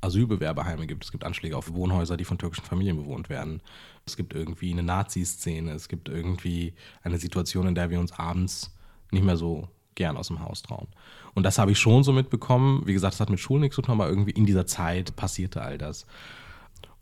[0.00, 1.04] Asylbewerberheime gibt.
[1.04, 3.60] Es gibt Anschläge auf Wohnhäuser, die von türkischen Familien bewohnt werden.
[4.06, 5.72] Es gibt irgendwie eine Nazi-Szene.
[5.72, 8.74] Es gibt irgendwie eine Situation, in der wir uns abends
[9.10, 10.88] nicht mehr so gern aus dem Haus trauen.
[11.34, 12.82] Und das habe ich schon so mitbekommen.
[12.86, 15.62] Wie gesagt, das hat mit Schulen nichts zu tun, aber irgendwie in dieser Zeit passierte
[15.62, 16.06] all das.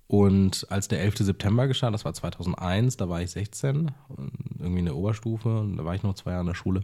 [0.06, 1.18] Und als der 11.
[1.18, 3.90] September geschah, das war 2001, da war ich 16,
[4.58, 6.82] irgendwie in der Oberstufe, und da war ich noch zwei Jahre in der Schule.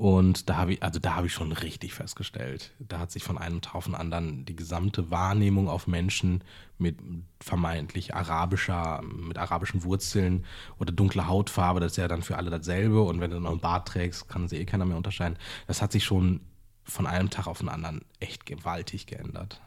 [0.00, 3.36] Und da habe ich, also da habe ich schon richtig festgestellt, da hat sich von
[3.36, 6.42] einem Tag auf den anderen die gesamte Wahrnehmung auf Menschen
[6.78, 6.96] mit
[7.38, 10.46] vermeintlich arabischer, mit arabischen Wurzeln
[10.78, 13.02] oder dunkler Hautfarbe, das ist ja dann für alle dasselbe.
[13.02, 15.36] Und wenn du noch einen Bart trägst, kann sie eh keiner mehr unterscheiden.
[15.66, 16.40] Das hat sich schon
[16.84, 19.60] von einem Tag auf den anderen echt gewaltig geändert.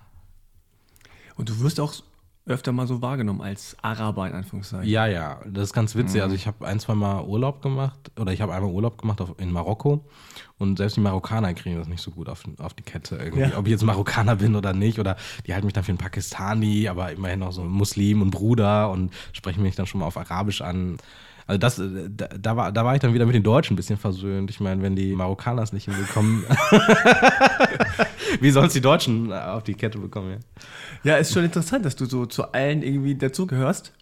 [1.36, 1.94] Und du wirst auch
[2.46, 4.90] öfter mal so wahrgenommen als Araber in Anführungszeichen.
[4.90, 6.18] Ja, ja, das ist ganz witzig.
[6.18, 6.24] Mhm.
[6.24, 9.36] Also ich habe ein, zwei Mal Urlaub gemacht oder ich habe einmal Urlaub gemacht auf,
[9.40, 10.04] in Marokko
[10.58, 13.50] und selbst die Marokkaner kriegen das nicht so gut auf, auf die Kette irgendwie.
[13.50, 13.58] Ja.
[13.58, 15.16] Ob ich jetzt Marokkaner bin oder nicht oder
[15.48, 19.14] die halten mich dann für einen Pakistani, aber immerhin noch so Muslim und Bruder und
[19.32, 20.98] sprechen mich dann schon mal auf Arabisch an.
[21.48, 23.78] Also das, äh, da, da, war, da war ich dann wieder mit den Deutschen ein
[23.78, 24.50] bisschen versöhnt.
[24.50, 26.44] Ich meine, wenn die Marokkaner es nicht hinbekommen,
[28.40, 30.40] wie sollen es die Deutschen auf die Kette bekommen?
[31.04, 31.14] Ja?
[31.14, 33.94] ja, ist schon interessant, dass du so zu allen irgendwie dazugehörst.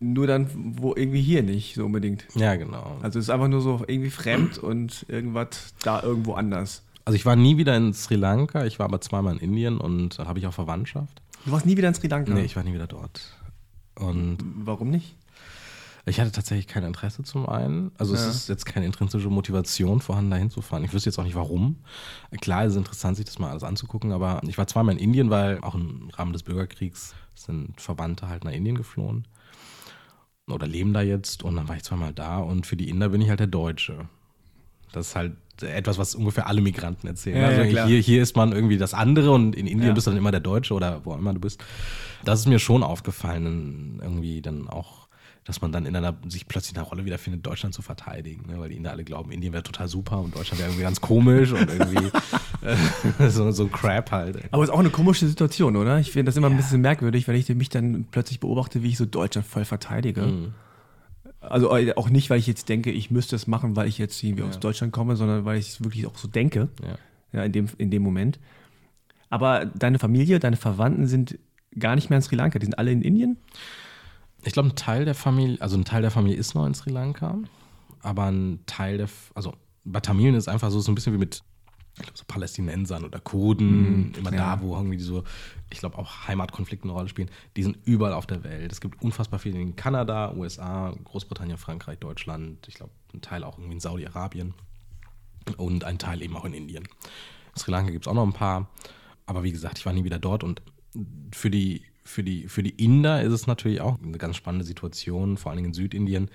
[0.00, 2.24] Nur dann, wo irgendwie hier nicht so unbedingt.
[2.36, 2.98] Ja, genau.
[3.02, 6.84] Also es ist einfach nur so irgendwie fremd und irgendwas da irgendwo anders.
[7.04, 10.18] Also ich war nie wieder in Sri Lanka, ich war aber zweimal in Indien und
[10.18, 11.20] habe ich auch Verwandtschaft.
[11.44, 12.32] Du warst nie wieder in Sri Lanka?
[12.32, 13.34] Nee, ich war nie wieder dort.
[13.96, 15.16] Und Warum nicht?
[16.08, 17.92] Ich hatte tatsächlich kein Interesse zum einen.
[17.98, 18.20] Also ja.
[18.20, 20.84] es ist jetzt keine intrinsische Motivation vorhanden, da hinzufahren.
[20.84, 21.76] Ich wüsste jetzt auch nicht warum.
[22.40, 25.30] Klar, es ist interessant, sich das mal alles anzugucken, aber ich war zweimal in Indien,
[25.30, 29.26] weil auch im Rahmen des Bürgerkriegs sind Verwandte halt nach Indien geflohen.
[30.48, 33.20] Oder leben da jetzt und dann war ich zweimal da und für die Inder bin
[33.20, 34.08] ich halt der Deutsche.
[34.92, 37.42] Das ist halt etwas, was ungefähr alle Migranten erzählen.
[37.42, 39.94] Ja, also ja, hier, hier ist man irgendwie das andere und in Indien ja.
[39.94, 41.62] bist du dann immer der Deutsche oder wo immer du bist.
[42.24, 45.07] Das ist mir schon aufgefallen, irgendwie dann auch
[45.48, 48.60] dass man dann in einer, sich plötzlich in einer Rolle wiederfindet, Deutschland zu verteidigen, ne?
[48.60, 51.52] weil die Inder alle glauben, Indien wäre total super und Deutschland wäre irgendwie ganz komisch
[51.52, 52.10] und irgendwie
[53.22, 54.36] äh, so, so ein Crap halt.
[54.36, 54.42] Ey.
[54.50, 56.00] Aber es ist auch eine komische Situation, oder?
[56.00, 56.54] Ich finde das immer ja.
[56.54, 60.20] ein bisschen merkwürdig, wenn ich mich dann plötzlich beobachte, wie ich so Deutschland voll verteidige.
[60.20, 60.52] Mhm.
[61.40, 64.22] Also äh, auch nicht, weil ich jetzt denke, ich müsste es machen, weil ich jetzt
[64.22, 64.50] irgendwie ja.
[64.50, 66.68] aus Deutschland komme, sondern weil ich es wirklich auch so denke.
[66.82, 67.38] Ja.
[67.38, 67.44] ja.
[67.44, 68.38] in, dem, in dem Moment.
[69.30, 71.38] Aber deine Familie, deine Verwandten sind
[71.78, 73.38] gar nicht mehr in Sri Lanka, die sind alle in Indien?
[74.48, 76.90] Ich glaube, ein Teil der Familie, also ein Teil der Familie ist noch in Sri
[76.90, 77.36] Lanka,
[78.00, 79.52] aber ein Teil der, also
[79.84, 81.42] bei Tamilen ist es einfach so, so ein bisschen wie mit
[81.96, 84.56] ich glaube, so Palästinensern oder Kurden, mm, immer ja.
[84.56, 85.22] da, wo irgendwie so,
[85.68, 88.72] ich glaube, auch Heimatkonflikte eine Rolle spielen, die sind überall auf der Welt.
[88.72, 93.58] Es gibt unfassbar viele in Kanada, USA, Großbritannien, Frankreich, Deutschland, ich glaube, ein Teil auch
[93.58, 94.54] irgendwie in Saudi-Arabien
[95.58, 96.84] und ein Teil eben auch in Indien.
[96.84, 98.70] In Sri Lanka gibt es auch noch ein paar,
[99.26, 100.62] aber wie gesagt, ich war nie wieder dort und
[101.32, 105.36] für die für die, für die Inder ist es natürlich auch eine ganz spannende Situation,
[105.36, 106.30] vor allen Dingen in Südindien,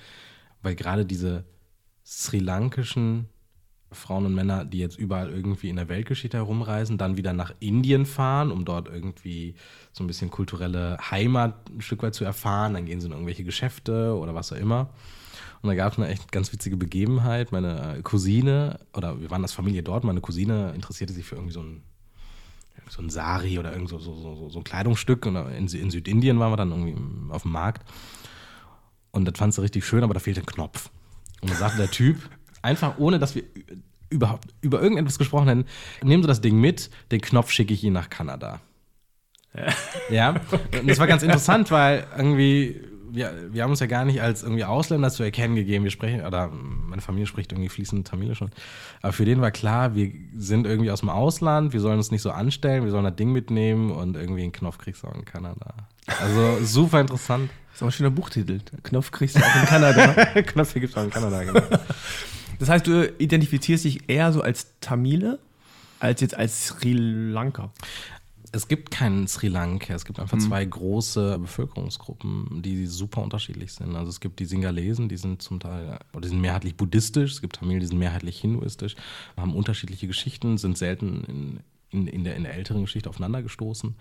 [0.62, 1.46] weil gerade diese
[2.06, 3.28] sri lankischen
[3.92, 8.06] Frauen und Männer, die jetzt überall irgendwie in der Weltgeschichte herumreisen, dann wieder nach Indien
[8.06, 9.56] fahren, um dort irgendwie
[9.92, 12.74] so ein bisschen kulturelle Heimat ein Stück weit zu erfahren.
[12.74, 14.90] Dann gehen sie in irgendwelche Geschäfte oder was auch immer.
[15.62, 17.52] Und da gab es eine echt ganz witzige Begebenheit.
[17.52, 21.62] Meine Cousine, oder wir waren als Familie dort, meine Cousine interessierte sich für irgendwie so
[21.62, 21.84] ein
[22.90, 25.26] so ein Sari oder irgend so, so, so, so ein Kleidungsstück.
[25.26, 26.96] Und in, in Südindien waren wir dann irgendwie
[27.34, 27.90] auf dem Markt.
[29.12, 30.90] Und das fand sie richtig schön, aber da fehlte ein Knopf.
[31.42, 32.18] Und da sagte der Typ,
[32.62, 33.44] einfach ohne dass wir
[34.10, 35.66] überhaupt über irgendetwas gesprochen hätten,
[36.04, 38.62] nehmen Sie das Ding mit, den Knopf schicke ich Ihnen nach Kanada.
[39.56, 39.74] Ja.
[40.10, 40.30] ja.
[40.80, 42.82] Und das war ganz interessant, weil irgendwie
[43.14, 45.84] wir, wir haben uns ja gar nicht als irgendwie Ausländer zu erkennen gegeben.
[45.84, 48.50] Wir sprechen, oder meine Familie spricht irgendwie fließend Tamilisch schon.
[49.02, 52.24] Aber für den war klar, wir sind irgendwie aus dem Ausland, wir sollen uns nicht
[52.24, 55.26] so anstellen, wir sollen das Ding mitnehmen und irgendwie einen Knopf kriegst du auch in
[55.26, 55.76] Kanada.
[56.22, 57.52] Also super interessant.
[57.68, 58.60] Das ist auch ein schöner Buchtitel.
[58.82, 60.26] Knopf kriegst du auch in Kanada.
[60.42, 61.62] Knopf gibt es auch in Kanada, genau.
[62.60, 65.40] Das heißt, du identifizierst dich eher so als Tamile
[66.04, 67.72] als jetzt als Sri Lanka
[68.56, 69.96] es gibt keinen Sri Lanka.
[69.96, 70.42] Es gibt einfach mhm.
[70.42, 73.96] zwei große Bevölkerungsgruppen, die super unterschiedlich sind.
[73.96, 77.32] Also es gibt die Singalesen, die sind zum Teil, oder die sind mehrheitlich buddhistisch.
[77.32, 78.96] Es gibt Tamil, die sind mehrheitlich hinduistisch,
[79.36, 83.96] haben unterschiedliche Geschichten, sind selten in, in, in, der, in der älteren Geschichte aufeinander gestoßen.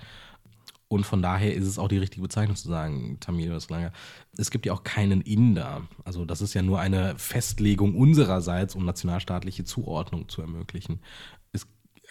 [0.88, 3.92] Und von daher ist es auch die richtige Bezeichnung zu sagen, Tamil oder Sri Lanka.
[4.36, 5.88] Es gibt ja auch keinen Inder.
[6.04, 11.00] Also das ist ja nur eine Festlegung unsererseits, um nationalstaatliche Zuordnung zu ermöglichen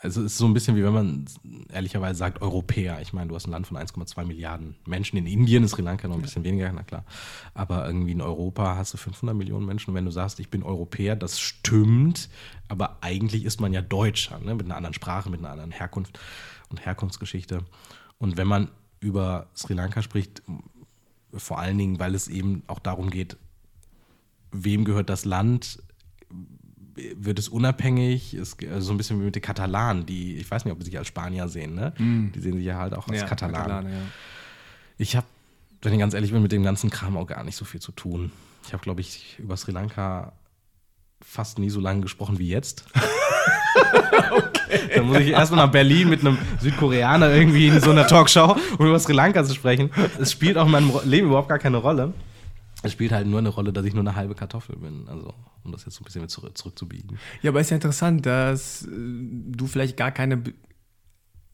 [0.02, 1.26] also es ist so ein bisschen wie wenn man
[1.72, 3.02] ehrlicherweise sagt Europäer.
[3.02, 5.18] Ich meine, du hast ein Land von 1,2 Milliarden Menschen.
[5.18, 7.06] In Indien ist Sri Lanka noch ein bisschen weniger, na klar.
[7.54, 9.92] Aber irgendwie in Europa hast du 500 Millionen Menschen.
[9.92, 12.30] Und wenn du sagst, ich bin Europäer, das stimmt.
[12.68, 14.56] Aber eigentlich ist man ja Deutscher, ne?
[14.56, 16.20] mit einer anderen Sprache, mit einer anderen Herkunft
[16.70, 17.64] und Herkunftsgeschichte.
[18.18, 20.42] Und wenn man über Sri Lanka spricht,
[21.32, 23.38] vor allen Dingen, weil es eben auch darum geht,
[24.52, 25.82] wem gehört das Land,
[26.96, 30.66] wird es unabhängig, ist also so ein bisschen wie mit den Katalanen, die, ich weiß
[30.66, 31.94] nicht, ob sie sich als Spanier sehen, ne?
[31.98, 32.32] Mm.
[32.34, 33.64] Die sehen sich ja halt auch als ja, Katalanen.
[33.64, 34.02] Katalane, ja.
[34.98, 35.26] Ich habe
[35.82, 37.92] wenn ich ganz ehrlich bin, mit dem ganzen Kram auch gar nicht so viel zu
[37.92, 38.32] tun.
[38.66, 40.34] Ich habe, glaube ich, über Sri Lanka
[41.22, 42.86] fast nie so lange gesprochen wie jetzt.
[44.32, 44.80] okay.
[44.96, 48.86] Dann muss ich erstmal nach Berlin mit einem Südkoreaner irgendwie in so einer Talkshow, um
[48.86, 49.90] über Sri Lanka zu sprechen.
[50.20, 52.14] Es spielt auch in meinem Leben überhaupt gar keine Rolle.
[52.84, 55.08] Es spielt halt nur eine Rolle, dass ich nur eine halbe Kartoffel bin.
[55.08, 57.20] Also, um das jetzt so ein bisschen zurück, zurückzubiegen.
[57.42, 60.44] Ja, aber es ist ja interessant, dass äh, du vielleicht gar keine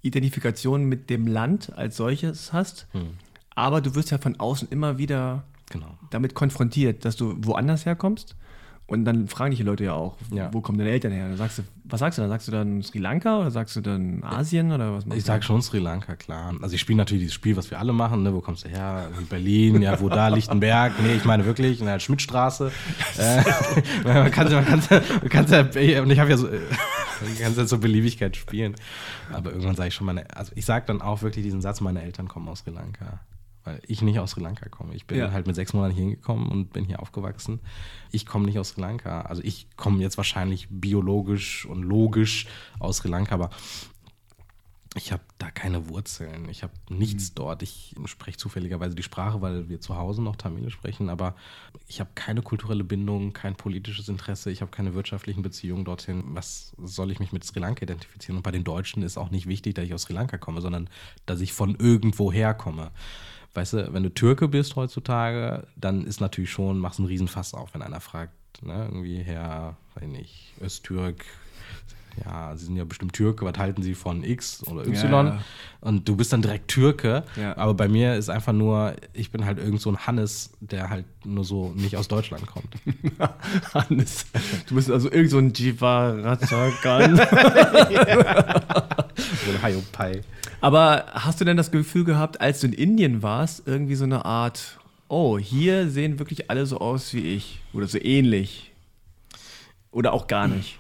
[0.02, 2.88] Identifikation mit dem Land als solches hast.
[2.92, 3.12] Hm.
[3.56, 5.98] Aber du wirst ja von außen immer wieder genau.
[6.12, 8.36] damit konfrontiert, dass du woanders herkommst
[8.88, 10.50] und dann fragen dich die Leute ja auch, ja.
[10.54, 11.28] wo kommen deine Eltern her?
[11.28, 12.30] Dann sagst du, was sagst du dann?
[12.30, 15.62] Sagst du dann Sri Lanka oder sagst du dann Asien oder was Ich sag schon
[15.62, 16.56] Sri Lanka, klar.
[16.62, 18.34] Also ich spiele natürlich dieses Spiel, was wir alle machen, ne?
[18.34, 19.10] Wo kommst du her?
[19.20, 20.94] In Berlin, ja, wo da, Lichtenberg?
[21.04, 22.72] Nee, ich meine wirklich, in der Schmidtstraße.
[23.18, 23.44] äh,
[24.06, 25.64] man kann man kann's, man kann's ja,
[26.02, 28.76] und ich habe ja so, man kann ja so Beliebigkeit spielen.
[29.34, 32.04] Aber irgendwann sage ich schon meine, also ich sag dann auch wirklich diesen Satz, meine
[32.04, 33.20] Eltern kommen aus Sri Lanka
[33.68, 34.96] weil ich nicht aus Sri Lanka komme.
[34.96, 35.32] Ich bin ja.
[35.34, 37.60] halt mit sechs Monaten hier hingekommen und bin hier aufgewachsen.
[38.14, 39.24] Ich komme nicht aus Sri Lanka.
[39.24, 42.48] Also ich komme jetzt wahrscheinlich biologisch und logisch
[42.80, 43.50] aus Sri Lanka, aber
[44.96, 46.48] ich habe da keine Wurzeln.
[46.48, 47.36] Ich habe nichts mhm.
[47.36, 47.62] dort.
[47.62, 51.36] Ich spreche zufälligerweise die Sprache, weil wir zu Hause noch Tamil sprechen, aber
[51.88, 56.24] ich habe keine kulturelle Bindung, kein politisches Interesse, ich habe keine wirtschaftlichen Beziehungen dorthin.
[56.28, 58.38] Was soll ich mich mit Sri Lanka identifizieren?
[58.38, 60.90] Und bei den Deutschen ist auch nicht wichtig, dass ich aus Sri Lanka komme, sondern
[61.26, 62.92] dass ich von irgendwo herkomme
[63.58, 67.74] weißt du, wenn du Türke bist heutzutage, dann ist natürlich schon, machst einen Riesenfass auf,
[67.74, 71.26] wenn einer fragt, ne, irgendwie Herr, weiß nicht, Östtürk,
[72.24, 75.10] ja, sie sind ja bestimmt Türke, was halten sie von X oder Y?
[75.10, 75.40] Ja, ja.
[75.82, 77.24] Und du bist dann direkt Türke.
[77.36, 77.58] Ja.
[77.58, 81.06] Aber bei mir ist einfach nur, ich bin halt irgend so ein Hannes, der halt
[81.26, 82.76] nur so nicht aus Deutschland kommt.
[83.74, 84.26] Hannes.
[84.68, 87.20] Du bist also irgend so ein Jiva Ratsakan.
[89.46, 90.22] so ein Hayopai.
[90.62, 94.26] Aber hast du denn das Gefühl gehabt, als du in Indien warst, irgendwie so eine
[94.26, 98.72] Art, oh, hier sehen wirklich alle so aus wie ich oder so ähnlich?
[99.92, 100.80] Oder auch gar nicht?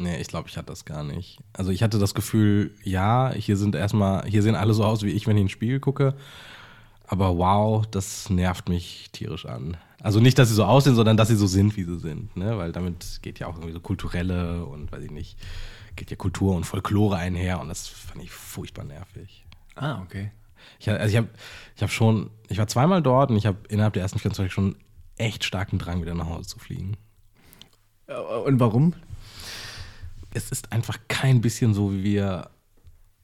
[0.00, 1.38] Nee, ich glaube, ich hatte das gar nicht.
[1.52, 5.10] Also ich hatte das Gefühl, ja, hier sind erstmal, hier sehen alle so aus wie
[5.10, 6.14] ich, wenn ich ins Spiegel gucke.
[7.08, 9.76] Aber wow, das nervt mich tierisch an.
[10.00, 12.36] Also nicht, dass sie so aussehen, sondern dass sie so sind, wie sie sind.
[12.36, 12.56] Ne?
[12.56, 15.38] Weil damit geht ja auch irgendwie so kulturelle und weiß ich nicht,
[15.96, 19.44] geht ja Kultur und Folklore einher und das fand ich furchtbar nervig.
[19.74, 20.30] Ah, okay.
[20.78, 21.28] Ich, also ich habe
[21.74, 24.76] ich hab schon, ich war zweimal dort und ich habe innerhalb der ersten 24 schon
[25.16, 26.96] echt starken Drang, wieder nach Hause zu fliegen.
[28.06, 28.94] Äh, und warum?
[30.34, 32.50] es ist einfach kein bisschen so, wie wir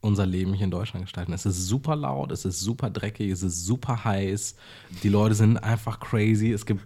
[0.04, 1.32] unser Leben hier in Deutschland gestalten.
[1.32, 4.54] Es ist super laut, es ist super dreckig, es ist super heiß.
[5.02, 6.52] Die Leute sind einfach crazy.
[6.52, 6.82] Es gibt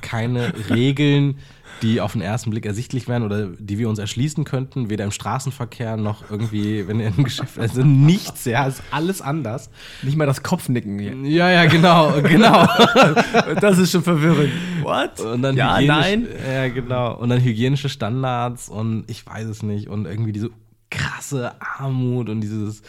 [0.00, 1.38] keine Regeln,
[1.82, 5.10] die auf den ersten Blick ersichtlich wären oder die wir uns erschließen könnten, weder im
[5.10, 7.58] Straßenverkehr noch irgendwie, wenn ihr im Geschäft.
[7.58, 9.68] Also nichts, ja, es ist alles anders.
[10.02, 11.14] Nicht mal das Kopfnicken hier.
[11.28, 12.66] Ja, ja, genau, genau.
[13.60, 14.50] das ist schon verwirrend.
[14.82, 15.20] What?
[15.20, 16.26] Und dann ja, nein.
[16.50, 17.16] Ja, genau.
[17.18, 19.88] Und dann hygienische Standards und ich weiß es nicht.
[19.88, 20.50] Und irgendwie diese
[20.92, 22.82] krasse Armut und dieses,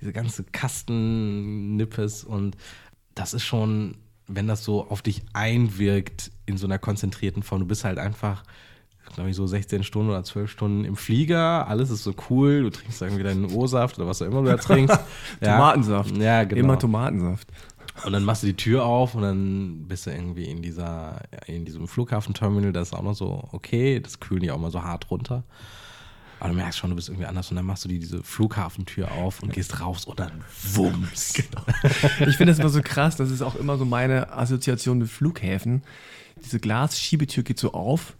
[0.00, 2.56] diese ganze Kastennippes und
[3.14, 7.66] das ist schon, wenn das so auf dich einwirkt in so einer konzentrierten Form, du
[7.66, 8.42] bist halt einfach,
[9.14, 12.70] glaube ich, so 16 Stunden oder 12 Stunden im Flieger, alles ist so cool, du
[12.70, 14.98] trinkst irgendwie deinen O-Saft oder was auch immer du da trinkst.
[15.40, 16.16] Tomatensaft.
[16.16, 16.60] Ja, genau.
[16.60, 17.48] Immer Tomatensaft.
[18.04, 21.64] Und dann machst du die Tür auf und dann bist du irgendwie in dieser, in
[21.64, 25.10] diesem Flughafenterminal, das ist auch noch so okay, das kühlen die auch mal so hart
[25.12, 25.44] runter.
[26.44, 29.12] Aber du merkst schon, du bist irgendwie anders und dann machst du die, diese Flughafentür
[29.12, 31.32] auf und gehst raus und dann wumms.
[31.50, 31.64] Genau.
[32.28, 35.80] Ich finde das immer so krass, das ist auch immer so meine Assoziation mit Flughäfen.
[36.44, 38.14] Diese Glasschiebetür geht so auf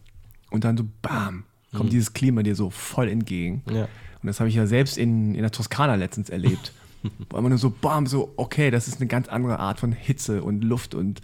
[0.51, 1.91] und dann so bam, kommt mhm.
[1.91, 3.63] dieses Klima dir so voll entgegen.
[3.71, 3.83] Ja.
[3.83, 6.73] Und das habe ich ja selbst in, in der Toskana letztens erlebt.
[7.29, 10.43] Wo man nur so bam, so, okay, das ist eine ganz andere Art von Hitze
[10.43, 11.21] und Luft und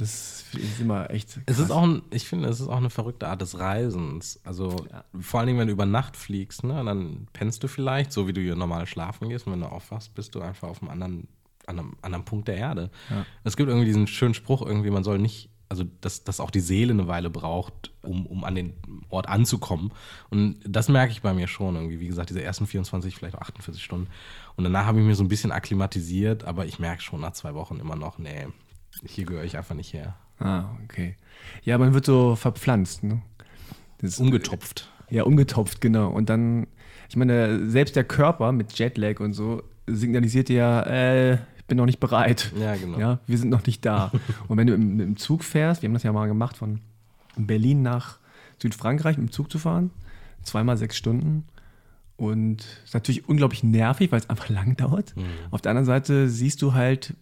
[0.00, 1.34] das ist immer echt.
[1.34, 1.42] Krass.
[1.46, 4.40] Es ist auch ein, ich finde, es ist auch eine verrückte Art des Reisens.
[4.44, 5.04] Also ja.
[5.20, 8.32] vor allen Dingen, wenn du über Nacht fliegst, ne, dann pennst du vielleicht, so wie
[8.32, 11.28] du hier normal schlafen gehst, und wenn du aufwachst, bist du einfach auf einem anderen,
[11.66, 12.90] an einem anderen Punkt der Erde.
[13.10, 13.26] Ja.
[13.44, 16.60] Es gibt irgendwie diesen schönen Spruch, irgendwie, man soll nicht, also dass, dass auch die
[16.60, 18.72] Seele eine Weile braucht, um, um an den
[19.10, 19.92] Ort anzukommen.
[20.30, 22.00] Und das merke ich bei mir schon irgendwie.
[22.00, 24.08] Wie gesagt, diese ersten 24, vielleicht auch 48 Stunden.
[24.56, 27.54] Und danach habe ich mir so ein bisschen akklimatisiert, aber ich merke schon nach zwei
[27.54, 28.46] Wochen immer noch, nee,
[29.04, 30.16] hier gehöre ich einfach nicht her.
[30.38, 31.16] Ah, okay.
[31.62, 33.22] Ja, man wird so verpflanzt, ne?
[33.98, 34.90] Das, umgetopft.
[35.10, 36.08] Ja, umgetopft, genau.
[36.10, 36.66] Und dann,
[37.08, 41.86] ich meine, selbst der Körper mit Jetlag und so signalisiert ja, äh, ich bin noch
[41.86, 42.52] nicht bereit.
[42.58, 42.98] Ja, genau.
[42.98, 44.10] Ja, wir sind noch nicht da.
[44.48, 46.80] und wenn du im, im Zug fährst, wir haben das ja mal gemacht, von
[47.36, 48.18] Berlin nach
[48.60, 49.90] Südfrankreich mit dem Zug zu fahren,
[50.42, 51.44] zweimal sechs Stunden.
[52.16, 55.16] Und ist natürlich unglaublich nervig, weil es einfach lang dauert.
[55.16, 55.24] Mhm.
[55.50, 57.14] Auf der anderen Seite siehst du halt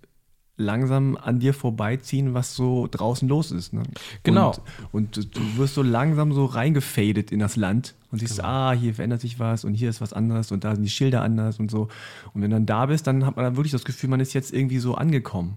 [0.59, 3.73] langsam an dir vorbeiziehen, was so draußen los ist.
[3.73, 3.85] Ne?
[4.25, 4.53] Genau.
[4.93, 8.49] Und, und, du wirst so langsam so reingefadet in das Land und siehst, genau.
[8.49, 11.23] ah, hier verändert sich was und hier ist was anderes und da sind die Schilder
[11.23, 11.89] anders und so.
[12.35, 14.35] Und wenn du dann da bist, dann hat man dann wirklich das Gefühl, man ist
[14.35, 15.57] jetzt irgendwie so angekommen.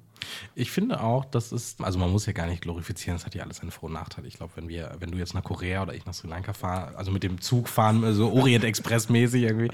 [0.53, 3.43] Ich finde auch, das ist, also man muss ja gar nicht glorifizieren, das hat ja
[3.43, 4.27] alles seine Vor- und Nachteile.
[4.27, 6.95] Ich glaube, wenn wir, wenn du jetzt nach Korea oder ich nach Sri Lanka fahre,
[6.95, 9.71] also mit dem Zug fahren, so Orient Express mäßig irgendwie,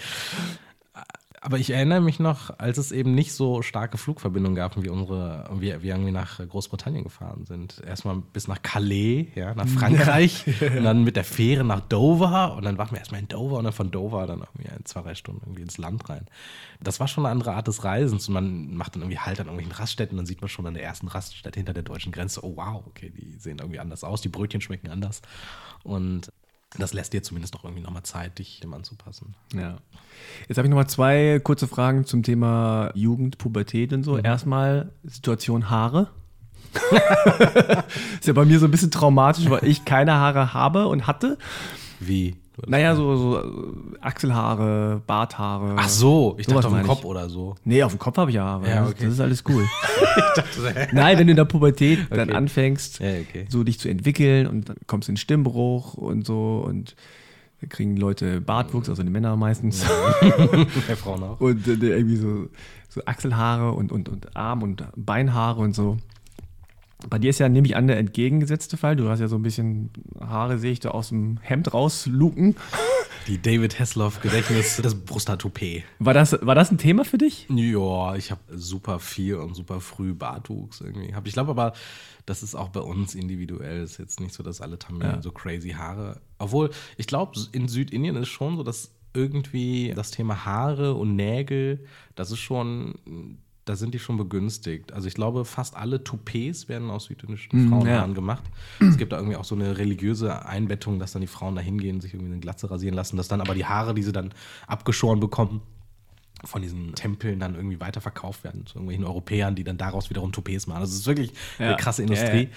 [1.41, 5.47] aber ich erinnere mich noch, als es eben nicht so starke Flugverbindungen gab, wie unsere,
[5.59, 7.81] wir, wir irgendwie nach Großbritannien gefahren sind.
[7.85, 10.77] Erstmal bis nach Calais, ja, nach Frankreich ja.
[10.77, 13.65] und dann mit der Fähre nach Dover und dann waren wir erstmal in Dover und
[13.65, 16.25] dann von Dover dann irgendwie in zwei, drei Stunden irgendwie ins Land rein.
[16.81, 19.47] Das war schon eine andere Art des Reisens und man macht dann irgendwie Halt an
[19.47, 22.43] irgendwelchen Raststätten und dann sieht man schon an der ersten Raststätte hinter der deutschen Grenze,
[22.43, 25.21] oh wow, okay, die sehen irgendwie anders aus, die Brötchen schmecken anders
[25.83, 26.31] und
[26.79, 29.35] das lässt dir zumindest doch irgendwie nochmal Zeit, dich dem anzupassen.
[29.53, 29.77] Ja.
[30.47, 34.13] Jetzt habe ich nochmal zwei kurze Fragen zum Thema Jugend, Pubertät und so.
[34.13, 34.25] Mhm.
[34.25, 36.09] Erstmal Situation Haare.
[38.19, 41.37] ist ja bei mir so ein bisschen traumatisch, weil ich keine Haare habe und hatte.
[41.99, 42.35] Wie?
[42.65, 45.75] Naja, so, so äh, Achselhaare, Barthaare.
[45.77, 47.55] Ach so, ich dachte auf dem Kopf oder so.
[47.63, 48.67] Nee, auf dem Kopf habe ich Haare.
[48.67, 49.05] Ja, okay.
[49.05, 49.63] Das ist alles cool.
[50.17, 50.87] ich dachte?
[50.91, 52.15] Nein, wenn du in der Pubertät okay.
[52.15, 53.45] dann anfängst, ja, okay.
[53.49, 56.95] so dich zu entwickeln und dann kommst in Stimmbruch und so und
[57.69, 59.85] kriegen Leute Bartwuchs, also die Männer meistens.
[60.87, 61.39] Ja, Frauen auch.
[61.41, 62.47] Und äh, irgendwie so,
[62.89, 65.97] so Achselhaare und, und, und Arm- und Beinhaare und so.
[67.09, 68.95] Bei dir ist ja, nehme ich an, der entgegengesetzte Fall.
[68.95, 72.55] Du hast ja so ein bisschen Haare, sehe ich da aus dem Hemd rausluken.
[73.27, 75.83] Die David Hasselhoff Gedächtnis, das Brusthaartoupet.
[75.99, 77.45] War das, war das ein Thema für dich?
[77.49, 81.73] Ja, ich habe super viel und super früh Bartwuchs irgendwie Ich glaube aber,
[82.25, 83.81] das ist auch bei uns individuell.
[83.81, 85.21] Es ist jetzt nicht so, dass alle Tamilen ja.
[85.21, 86.21] so crazy Haare.
[86.39, 91.85] Obwohl, ich glaube, in Südindien ist schon so, dass irgendwie das Thema Haare und Nägel,
[92.15, 92.95] das ist schon
[93.67, 94.93] da sind die schon begünstigt.
[94.93, 98.15] Also ich glaube, fast alle Toupets werden aus südindischen mm, Frauenhaaren ja.
[98.15, 98.43] gemacht.
[98.79, 102.01] Es gibt da irgendwie auch so eine religiöse Einbettung, dass dann die Frauen da hingehen,
[102.01, 104.33] sich irgendwie eine Glatze rasieren lassen, dass dann aber die Haare, die sie dann
[104.67, 105.61] abgeschoren bekommen,
[106.43, 110.67] von diesen Tempeln dann irgendwie weiterverkauft werden zu irgendwelchen Europäern, die dann daraus wiederum Toupets
[110.67, 110.81] machen.
[110.81, 111.67] Also es ist wirklich ja.
[111.67, 112.43] eine krasse Industrie.
[112.43, 112.49] Ja, ja.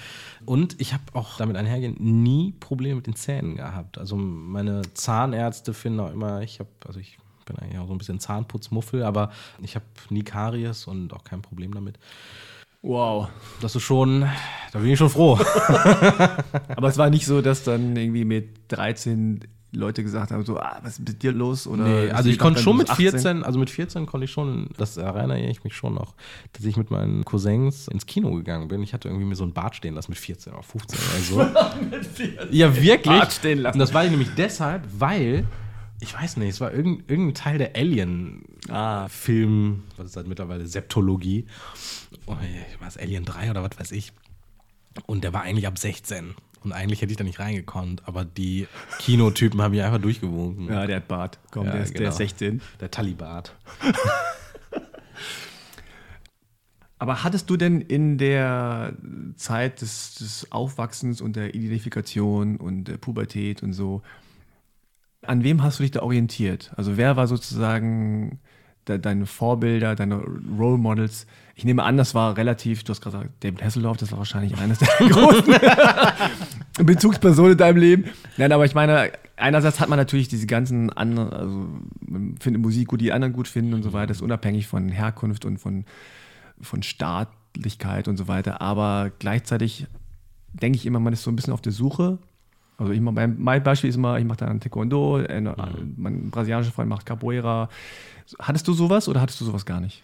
[0.45, 3.97] Und ich habe auch damit einhergehend nie Probleme mit den Zähnen gehabt.
[3.97, 7.19] Also meine Zahnärzte finden auch immer, ich habe, also ich
[7.51, 9.31] bin eigentlich auch so ein bisschen Zahnputzmuffel, aber
[9.63, 11.99] ich habe nie Karies und auch kein Problem damit.
[12.83, 13.29] Wow.
[13.61, 14.27] Das ist schon,
[14.73, 15.39] da bin ich schon froh.
[16.69, 19.41] aber es war nicht so, dass dann irgendwie mit 13
[19.73, 21.67] Leute gesagt haben, so, ah, was ist mit dir los?
[21.67, 24.97] Oder nee, also ich konnte schon mit 14, also mit 14 konnte ich schon, das
[24.97, 26.15] erinnere ich mich schon noch,
[26.53, 28.83] dass ich mit meinen Cousins ins Kino gegangen bin.
[28.83, 31.81] Ich hatte irgendwie mir so ein Bart stehen lassen mit 14 oder 15 oder so.
[31.91, 32.49] mit 14.
[32.51, 33.19] Ja, wirklich.
[33.19, 33.75] Bart stehen lassen.
[33.75, 35.47] Und das war ich nämlich deshalb, weil
[36.01, 39.93] ich weiß nicht, es war irgendein, irgendein Teil der Alien-Film, ah.
[39.97, 41.47] was ist das mittlerweile, Septologie.
[42.27, 42.37] Oh,
[42.81, 44.13] was, Alien 3 oder was weiß ich.
[45.07, 46.35] Und der war eigentlich ab 16.
[46.63, 48.67] Und eigentlich hätte ich da nicht reingekonnt, aber die
[48.99, 50.69] Kinotypen haben mich einfach durchgewunken.
[50.69, 51.39] Ja, der hat Bart.
[51.51, 52.01] Komm, ja, der, ist, genau.
[52.01, 52.61] der ist 16.
[52.81, 53.57] Der Talibart.
[56.99, 58.95] aber hattest du denn in der
[59.37, 64.03] Zeit des, des Aufwachsens und der Identifikation und der Pubertät und so,
[65.27, 66.73] an wem hast du dich da orientiert?
[66.77, 68.41] Also wer war sozusagen
[68.89, 70.23] de deine Vorbilder, deine
[70.59, 71.27] Role Models?
[71.55, 74.57] Ich nehme an, das war relativ, du hast gerade gesagt, David Hasselhoff, das war wahrscheinlich
[74.59, 75.55] eines der großen
[76.87, 78.05] Bezugspersonen in deinem Leben.
[78.39, 81.67] Nein, aber ich meine, einerseits hat man natürlich diese ganzen anderen, also
[82.01, 84.89] man findet Musik gut, die anderen gut finden und so weiter, das ist unabhängig von
[84.89, 85.85] Herkunft und von,
[86.61, 88.63] von Staatlichkeit und so weiter.
[88.63, 89.87] Aber gleichzeitig
[90.55, 92.19] denke ich immer, man ist so ein bisschen auf der Suche
[92.81, 95.95] also ich mein, mein Beispiel ist immer, ich mache dann Taekwondo, äh, mhm.
[95.99, 97.69] mein brasilianischer Freund macht Capoeira.
[98.39, 100.03] Hattest du sowas oder hattest du sowas gar nicht?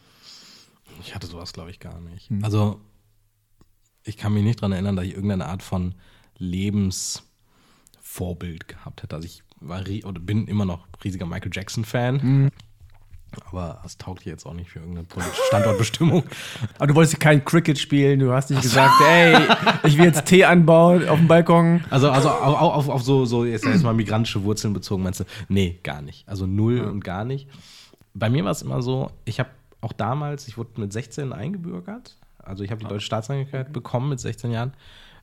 [1.00, 2.30] Ich hatte sowas, glaube ich, gar nicht.
[2.30, 2.44] Mhm.
[2.44, 2.82] Also
[4.04, 5.94] ich kann mich nicht daran erinnern, dass ich irgendeine Art von
[6.36, 9.16] Lebensvorbild gehabt hätte.
[9.16, 12.20] Also ich war oder bin immer noch riesiger Michael Jackson-Fan.
[12.22, 12.50] Mhm.
[13.44, 16.24] Aber das taugt jetzt auch nicht für irgendeine politische Standortbestimmung.
[16.76, 19.36] Aber du wolltest kein Cricket spielen, du hast nicht gesagt, ey,
[19.84, 21.84] ich will jetzt Tee anbauen auf dem Balkon.
[21.90, 25.24] Also, also auf, auf, auf so, so jetzt, jetzt mal migrantische Wurzeln bezogen, meinst du?
[25.48, 26.28] Nee, gar nicht.
[26.28, 26.84] Also null ja.
[26.84, 27.48] und gar nicht.
[28.14, 32.16] Bei mir war es immer so, ich habe auch damals, ich wurde mit 16 eingebürgert.
[32.38, 34.72] Also ich habe die deutsche Staatsangehörigkeit bekommen mit 16 Jahren.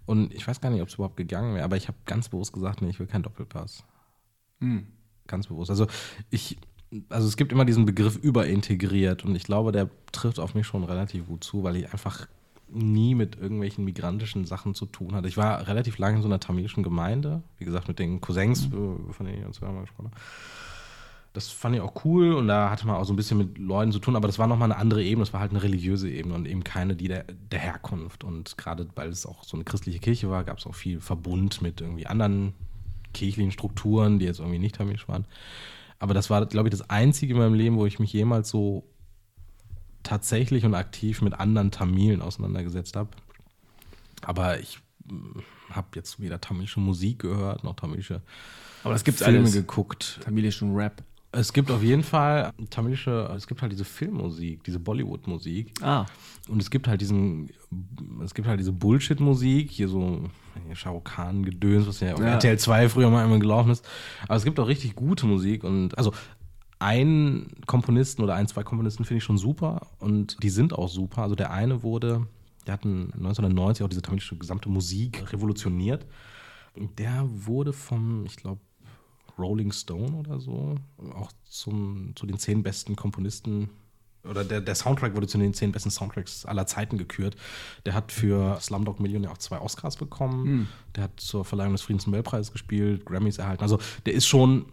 [0.05, 2.53] Und ich weiß gar nicht, ob es überhaupt gegangen wäre, aber ich habe ganz bewusst
[2.53, 3.84] gesagt, nee, ich will keinen Doppelpass.
[4.59, 4.88] Mhm.
[5.28, 5.70] Ganz bewusst.
[5.70, 5.88] Also
[6.30, 6.57] ich
[7.10, 10.84] also es gibt immer diesen Begriff überintegriert und ich glaube, der trifft auf mich schon
[10.84, 12.28] relativ gut zu, weil ich einfach
[12.70, 15.28] nie mit irgendwelchen migrantischen Sachen zu tun hatte.
[15.28, 19.10] Ich war relativ lange in so einer tamilischen Gemeinde, wie gesagt, mit den Cousins, mhm.
[19.10, 20.22] Äh, von denen ich uns mal gesprochen habe.
[21.34, 23.91] Das fand ich auch cool und da hatte man auch so ein bisschen mit Leuten
[23.91, 26.36] zu tun, aber das war nochmal eine andere Ebene, das war halt eine religiöse Ebene
[26.36, 28.24] und eben keine die der, der Herkunft.
[28.24, 31.64] Und gerade weil es auch so eine christliche Kirche war, gab es auch viel Verbund
[31.64, 32.54] mit irgendwie anderen
[33.16, 35.26] kirchlichen Strukturen, die jetzt irgendwie nicht tamilisch waren.
[36.00, 38.84] Aber das war, glaube ich, das Einzige in meinem Leben, wo ich mich jemals so
[40.04, 43.10] tatsächlich und aktiv mit anderen Tamilen auseinandergesetzt habe.
[44.22, 44.80] Aber ich
[45.70, 48.22] habe jetzt weder tamilische Musik gehört, noch tamilische
[48.84, 49.54] Aber das gibt's Filme alles.
[49.54, 50.20] geguckt.
[50.24, 51.04] Tamilischen Rap.
[51.32, 55.74] Es gibt auf jeden Fall tamilische, es gibt halt diese Filmmusik, diese Bollywood-Musik.
[55.82, 56.06] Ah.
[56.48, 57.50] Und es gibt halt diesen,
[58.24, 60.30] es gibt halt diese Bullshit-Musik, hier so
[60.66, 62.34] hier Shah Rukh Khan-Gedöns, was ja auf Ja.
[62.34, 63.86] RTL 2 früher mal immer gelaufen ist.
[64.24, 66.14] Aber es gibt auch richtig gute Musik und also
[66.80, 71.22] einen Komponisten oder ein, zwei Komponisten finde ich schon super und die sind auch super.
[71.24, 72.28] Also der eine wurde,
[72.68, 76.06] der hat 1990 auch diese tamilische gesamte Musik revolutioniert.
[76.76, 78.60] Und der wurde vom, ich glaube,
[79.38, 80.76] Rolling Stone oder so,
[81.16, 83.70] auch zum, zu den zehn besten Komponisten
[84.30, 87.36] oder der, der Soundtrack wurde zu den zehn besten Soundtracks aller Zeiten gekürt.
[87.86, 90.69] Der hat für Slumdog Millionaire auch zwei Oscars bekommen.
[90.95, 93.63] Der hat zur Verleihung des Friedensnobelpreises gespielt, Grammys erhalten.
[93.63, 94.65] Also der ist schon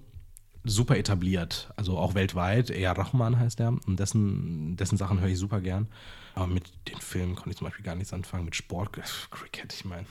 [0.64, 2.70] super etabliert, also auch weltweit.
[2.70, 5.88] Eher Rahman heißt er und dessen, dessen Sachen höre ich super gern.
[6.34, 8.44] Aber mit den Filmen konnte ich zum Beispiel gar nichts anfangen.
[8.44, 8.92] Mit Sport,
[9.30, 10.04] Cricket, ich meine,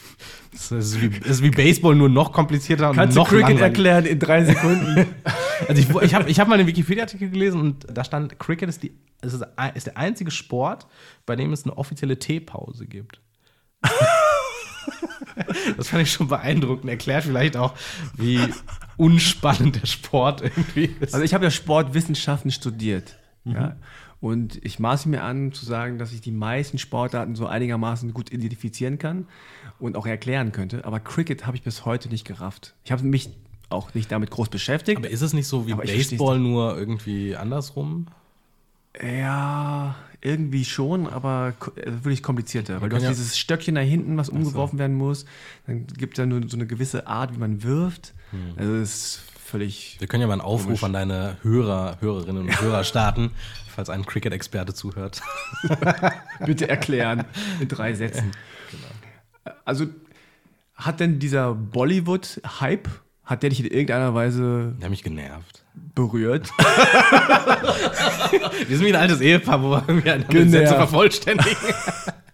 [0.54, 3.64] es ist, wie, ist wie Baseball, nur noch komplizierter und Kannst du noch Cricket langweiliger.
[3.66, 5.06] erklären in drei Sekunden?
[5.68, 8.82] Also ich, ich habe ich hab mal einen Wikipedia-Artikel gelesen und da stand, Cricket ist,
[8.82, 8.92] die,
[9.22, 9.40] ist,
[9.74, 10.88] ist der einzige Sport,
[11.26, 13.20] bei dem es eine offizielle Teepause gibt.
[15.76, 16.88] das fand ich schon beeindruckend.
[16.90, 17.74] Erklärt vielleicht auch,
[18.16, 18.40] wie
[18.96, 21.14] unspannend der Sport irgendwie ist.
[21.14, 23.16] Also ich habe ja Sportwissenschaften studiert.
[23.44, 23.76] Ja?
[24.20, 28.32] Und ich maße mir an zu sagen, dass ich die meisten Sportarten so einigermaßen gut
[28.32, 29.26] identifizieren kann
[29.78, 30.84] und auch erklären könnte.
[30.86, 32.74] Aber Cricket habe ich bis heute nicht gerafft.
[32.84, 33.28] Ich habe mich
[33.68, 34.98] auch nicht damit groß beschäftigt.
[34.98, 38.06] Aber ist es nicht so wie Baseball, nur irgendwie andersrum?
[39.02, 42.80] ja, irgendwie schon, aber äh, wirklich komplizierter.
[42.80, 45.24] Weil du hast ja- dieses Stöckchen da hinten, was umgeworfen werden muss.
[45.66, 48.14] Dann gibt es ja nur so eine gewisse Art, wie man wirft.
[48.56, 50.84] Also das ist völlig Wir können ja mal einen Aufruf Komisch.
[50.84, 53.30] an deine Hörer, Hörerinnen und Hörer starten,
[53.72, 55.22] falls ein Cricket-Experte zuhört.
[56.44, 57.24] Bitte erklären
[57.60, 58.32] in drei Sätzen.
[59.64, 59.86] Also
[60.74, 62.88] hat denn dieser Bollywood-Hype,
[63.24, 65.64] hat der dich in irgendeiner Weise Der hat mich genervt.
[65.94, 66.50] berührt?
[68.68, 70.50] Wir sind wie ein altes Ehepaar, wo wir irgendwie Genervt.
[70.50, 71.56] Sätze vervollständigen.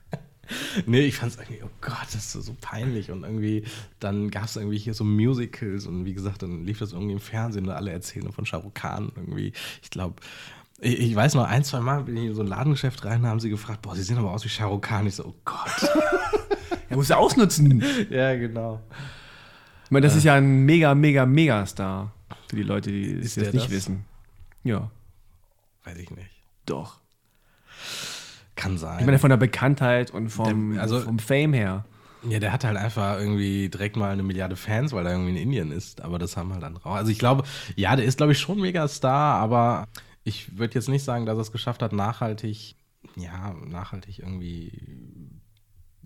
[0.86, 3.10] nee, ich fand es irgendwie, oh Gott, das ist so, peinlich.
[3.10, 3.64] Und irgendwie,
[3.98, 7.20] dann gab es irgendwie hier so Musicals und wie gesagt, dann lief das irgendwie im
[7.20, 9.52] Fernsehen und alle erzählen von Shah Rukh Khan irgendwie.
[9.82, 10.16] Ich glaube,
[10.80, 13.40] ich, ich weiß noch, ein, zwei Mal bin ich in so ein Ladengeschäft rein, haben
[13.40, 15.06] sie gefragt, boah, sie sehen aber aus wie Shah Rukh Khan.
[15.06, 15.90] Ich so, oh Gott.
[16.88, 17.84] Er muss ja ausnutzen.
[18.10, 18.80] ja, genau.
[19.90, 22.12] Ich meine, das ist ja ein mega, mega, mega Star.
[22.48, 23.72] Für die Leute, die es jetzt nicht das?
[23.72, 24.04] wissen.
[24.62, 24.88] Ja,
[25.82, 26.30] Weiß ich nicht.
[26.64, 27.00] doch.
[28.54, 29.00] Kann sein.
[29.00, 31.84] Ich meine, von der Bekanntheit und vom, Der- also- vom Fame her.
[32.22, 35.36] Ja, der hat halt einfach irgendwie direkt mal eine Milliarde Fans, weil er irgendwie in
[35.38, 36.02] Indien ist.
[36.02, 36.94] Aber das haben halt andere auch.
[36.94, 37.42] Also ich glaube,
[37.74, 39.88] ja, der ist, glaube ich, schon Megastar, aber
[40.22, 42.76] ich würde jetzt nicht sagen, dass er es geschafft hat, nachhaltig,
[43.16, 44.70] ja, nachhaltig irgendwie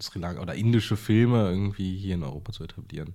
[0.01, 3.15] Sri Lanka oder indische Filme irgendwie hier in Europa zu etablieren.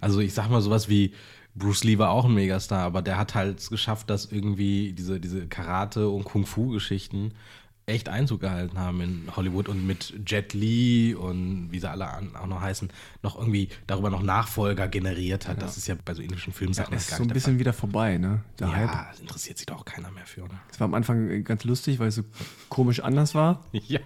[0.00, 1.12] Also ich sag mal sowas wie
[1.54, 5.20] Bruce Lee war auch ein Megastar, aber der hat halt es geschafft, dass irgendwie diese,
[5.20, 7.32] diese Karate- und Kung-Fu-Geschichten
[7.86, 12.08] echt Einzug gehalten haben in Hollywood und mit Jet Li und wie sie alle
[12.40, 12.88] auch noch heißen,
[13.22, 15.60] noch irgendwie darüber noch Nachfolger generiert hat.
[15.60, 18.40] Das ist ja bei so indischen Filmsachen Das ist so ein bisschen wieder vorbei, ne?
[18.60, 18.88] Der Hype.
[18.88, 20.60] Ja, das interessiert sich doch auch keiner mehr für, oder?
[20.68, 22.22] Das war am Anfang äh, ganz lustig, weil es so
[22.68, 23.64] komisch anders war.
[23.88, 24.00] Ja,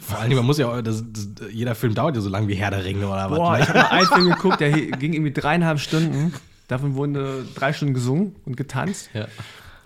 [0.00, 2.54] vor allem, man muss ja auch, das, das, jeder Film dauert ja so lang wie
[2.54, 3.38] Herr der Ringe oder was.
[3.38, 3.62] Boah, ne?
[3.62, 6.32] ich habe mal einen Film geguckt, der ging irgendwie dreieinhalb Stunden.
[6.66, 9.10] Davon wurden äh, drei Stunden gesungen und getanzt.
[9.12, 9.28] Ja.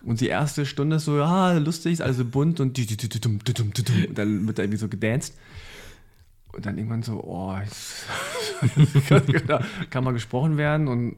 [0.04, 4.58] Und die erste Stunde ist so, ja, lustig, ist also bunt und, und dann wird
[4.58, 5.34] da irgendwie so gedanced.
[6.52, 7.56] Und dann irgendwann so, oh,
[8.76, 11.16] jetzt kann, mal gesprochen werden und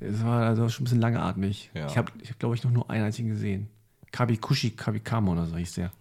[0.00, 1.70] es war also schon ein bisschen langatmig.
[1.74, 1.86] Ja.
[1.86, 3.68] Ich habe, ich hab, glaube ich, noch nur einen einzigen gesehen.
[4.10, 5.92] Kabikushi Kabikamo oder so hieß der.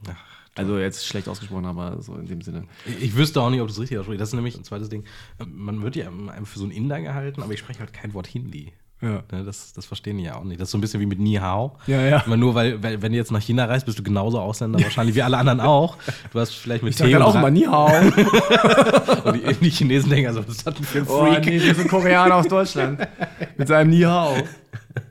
[0.56, 2.64] Also jetzt schlecht ausgesprochen, aber so in dem Sinne.
[2.86, 4.20] Ich, ich wüsste auch nicht, ob das richtig ausspricht.
[4.20, 5.04] Das ist nämlich ein zweites Ding.
[5.46, 6.12] Man wird ja
[6.44, 8.74] für so einen Inder gehalten, aber ich spreche halt kein Wort Hindi.
[9.00, 9.22] Ja.
[9.32, 10.60] Ne, Das, das verstehen die ja auch nicht.
[10.60, 11.78] Das ist so ein bisschen wie mit Ni Hao.
[11.86, 12.24] Ja, ja.
[12.26, 15.16] Aber nur weil, weil, wenn du jetzt nach China reist, bist du genauso Ausländer wahrscheinlich
[15.16, 15.98] wie alle anderen auch.
[16.34, 17.86] Du hast vielleicht mit Ich sag auch immer Ni Hao.
[19.24, 21.46] und die, die Chinesen denken, also was das denn für ein Oh, Freak?
[21.46, 23.08] nee, das ist ein Koreaner aus Deutschland.
[23.56, 24.36] Mit seinem Ni Hao.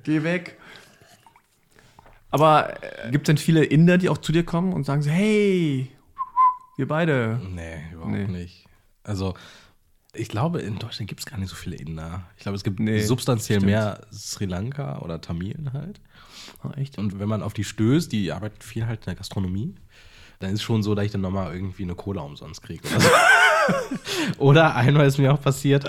[0.02, 0.56] Geh weg.
[2.30, 5.10] Aber äh, gibt es denn viele Inder, die auch zu dir kommen und sagen so,
[5.10, 5.88] hey,
[6.76, 7.40] wir beide.
[7.54, 8.26] Nee, überhaupt Nee.
[8.26, 8.64] nicht.
[9.04, 9.34] Also,
[10.16, 12.22] Ich glaube, in Deutschland gibt es gar nicht so viele Inder.
[12.36, 13.70] Ich glaube, es gibt Nee, substanziell stimmt.
[13.72, 16.00] mehr Sri Lanka oder Tamilen halt.
[16.62, 16.98] Ah, echt?
[16.98, 19.74] Und wenn man auf die stößt, die arbeiten viel halt in der Gastronomie,
[20.38, 22.86] dann ist es schon so, dass ich dann nochmal irgendwie eine Cola umsonst kriege.
[22.88, 23.08] Oder, so.
[24.38, 25.88] oder einmal ist mir auch passiert,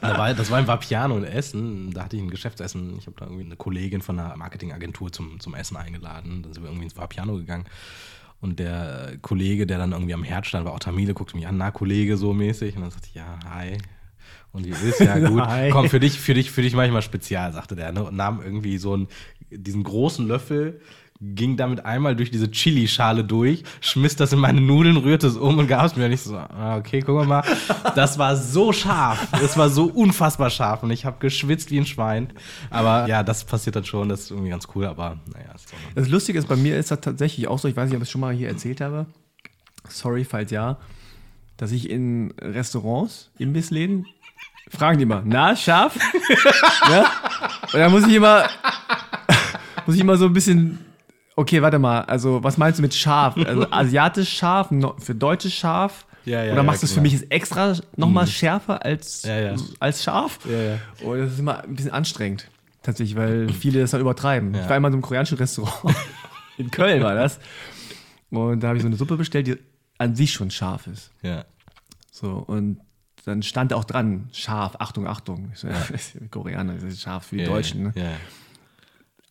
[0.00, 3.44] das war im Vapiano in Essen, da hatte ich ein Geschäftsessen, ich habe da irgendwie
[3.44, 7.36] eine Kollegin von einer Marketingagentur zum, zum Essen eingeladen, dann sind wir irgendwie ins Vapiano
[7.36, 7.66] gegangen.
[8.40, 11.56] Und der Kollege, der dann irgendwie am Herd stand, war auch Tamile, guckte mich an,
[11.56, 12.76] na Kollege, so mäßig.
[12.76, 13.78] Und dann sagte ich, ja, hi.
[14.52, 15.42] Und wie ist ja gut.
[15.70, 17.92] Komm, für dich, für dich, für dich manchmal spezial, sagte der.
[17.92, 18.04] Ne?
[18.04, 19.08] Und nahm irgendwie so einen,
[19.50, 20.80] diesen großen Löffel,
[21.20, 25.58] ging damit einmal durch diese Chili-Schale durch, schmiss das in meine Nudeln, rührte es um
[25.58, 26.06] und gab es mir.
[26.06, 27.42] Und ich so, ah, okay, guck mal.
[27.94, 29.26] Das war so scharf.
[29.32, 30.82] Das war so unfassbar scharf.
[30.82, 32.32] Und ich habe geschwitzt wie ein Schwein.
[32.70, 34.08] Aber ja, das passiert dann schon.
[34.08, 34.86] Das ist irgendwie ganz cool.
[34.86, 35.50] Aber naja,
[35.94, 38.08] Das Lustige ist, bei mir ist das tatsächlich auch so, ich weiß nicht, ob ich
[38.08, 39.06] es schon mal hier erzählt habe.
[39.88, 40.78] Sorry, falls ja,
[41.56, 44.06] dass ich in Restaurants, Imbissläden,
[44.68, 45.96] fragen die immer, na, scharf?
[46.90, 47.06] ja?
[47.72, 48.48] Und dann muss ich immer,
[49.86, 50.78] muss ich immer so ein bisschen,
[51.36, 53.36] okay, warte mal, also was meinst du mit scharf?
[53.36, 54.68] Also asiatisch scharf,
[54.98, 56.06] für deutsches scharf?
[56.24, 57.02] Ja, ja, Oder machst ja, du es für klar.
[57.02, 59.22] mich jetzt extra nochmal schärfer als,
[59.78, 60.40] als scharf?
[60.44, 60.78] Ja, ja.
[61.04, 62.50] Und das ist immer ein bisschen anstrengend,
[62.82, 64.52] tatsächlich, weil viele das dann übertreiben.
[64.54, 65.94] Ich war einmal in so einem koreanischen Restaurant.
[66.58, 67.38] In Köln war das.
[68.30, 69.58] Und da habe ich so eine Suppe bestellt, die
[69.98, 71.10] an sich schon scharf ist.
[71.20, 71.44] Ja.
[72.10, 72.80] So, und
[73.26, 75.50] dann stand auch dran, scharf, Achtung, Achtung.
[75.52, 75.86] Ich so, ja,
[76.30, 77.82] Koreaner, das ist scharf für die Deutschen.
[77.82, 77.92] Ne?
[77.94, 78.12] Ja.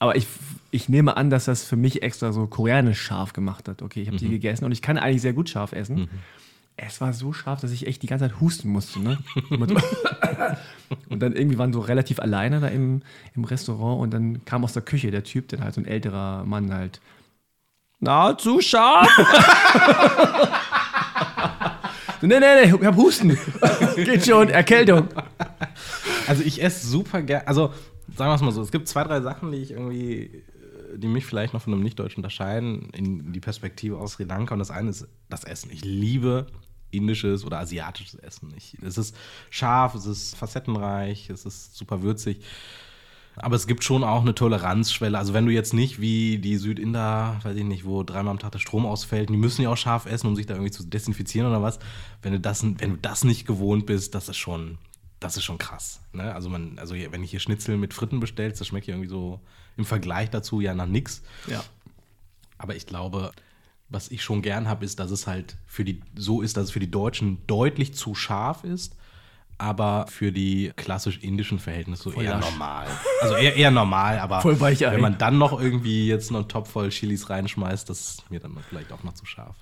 [0.05, 0.27] Aber ich,
[0.71, 3.81] ich nehme an, dass das für mich extra so koreanisch scharf gemacht hat.
[3.81, 6.09] Okay, ich habe die gegessen und ich kann eigentlich sehr gut scharf essen.
[6.77, 8.99] Es war so scharf, dass ich echt die ganze Zeit husten musste.
[8.99, 9.17] Ne?
[11.09, 13.01] Und dann irgendwie waren so relativ alleine da im,
[13.35, 16.43] im Restaurant und dann kam aus der Küche der Typ, der halt so ein älterer
[16.45, 17.01] Mann halt.
[17.99, 19.07] Na, zu scharf?
[22.21, 23.37] so, nee, nee, nee, ich hab Husten.
[23.95, 25.07] Geht schon, Erkältung.
[26.27, 27.73] Also ich esse super gerne, also
[28.15, 31.07] sagen wir es mal so, es gibt zwei, drei Sachen, die ich irgendwie, äh, die
[31.07, 34.53] mich vielleicht noch von einem Nicht-Deutschen unterscheiden, in die Perspektive aus Sri Lanka.
[34.53, 35.71] Und das eine ist das Essen.
[35.71, 36.47] Ich liebe
[36.91, 38.53] indisches oder asiatisches Essen.
[38.55, 39.15] Ich, es ist
[39.49, 42.41] scharf, es ist facettenreich, es ist super würzig.
[43.37, 45.17] Aber es gibt schon auch eine Toleranzschwelle.
[45.17, 48.53] Also wenn du jetzt nicht wie die Südinder, weiß ich nicht, wo dreimal am Tag
[48.53, 51.49] der Strom ausfällt, die müssen ja auch scharf essen, um sich da irgendwie zu desinfizieren
[51.49, 51.79] oder was.
[52.21, 54.77] Wenn du das, wenn du das nicht gewohnt bist, das ist schon,
[55.25, 56.01] das ist schon krass.
[56.13, 56.33] Ne?
[56.33, 59.39] Also man, also wenn ich hier Schnitzel mit Fritten bestellst, das schmeckt ja irgendwie so
[59.77, 61.21] im Vergleich dazu ja nach nix.
[61.47, 61.63] Ja.
[62.57, 63.31] Aber ich glaube,
[63.89, 66.71] was ich schon gern habe, ist, dass es halt für die, so ist, dass es
[66.71, 68.95] für die Deutschen deutlich zu scharf ist,
[69.57, 72.51] aber für die klassisch indischen Verhältnisse so eher lasch.
[72.51, 72.87] normal.
[73.21, 76.71] Also eher, eher normal, aber Voll wenn man dann noch irgendwie jetzt noch einen Topf
[76.71, 79.55] voll Chilis reinschmeißt, das ist mir dann vielleicht auch noch zu scharf.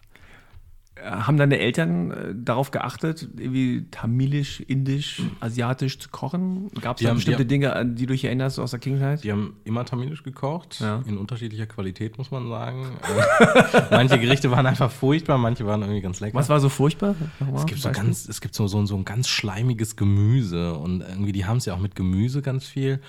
[1.01, 6.69] Haben deine Eltern äh, darauf geachtet, irgendwie tamilisch, indisch, asiatisch zu kochen?
[6.81, 9.23] Gab es da haben- bestimmte die- Dinge, an die du dich erinnerst aus der Kindheit?
[9.23, 11.01] Die haben immer tamilisch gekocht, Ja.
[11.07, 12.85] in unterschiedlicher Qualität, muss man sagen.
[13.01, 16.37] Äh, manche Gerichte waren einfach furchtbar, manche waren irgendwie ganz lecker.
[16.37, 17.15] Was war so furchtbar?
[17.39, 21.01] Nochmal, Es gibt so ganz, es gibt so, so, so ein ganz schleimiges Gemüse und
[21.01, 23.01] irgendwie, die haben es ja auch mit Gemüse ganz viel.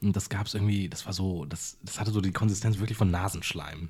[0.00, 2.96] Und das gab es irgendwie, das war so, das, das hatte so die Konsistenz wirklich
[2.96, 3.88] von Nasenschleim.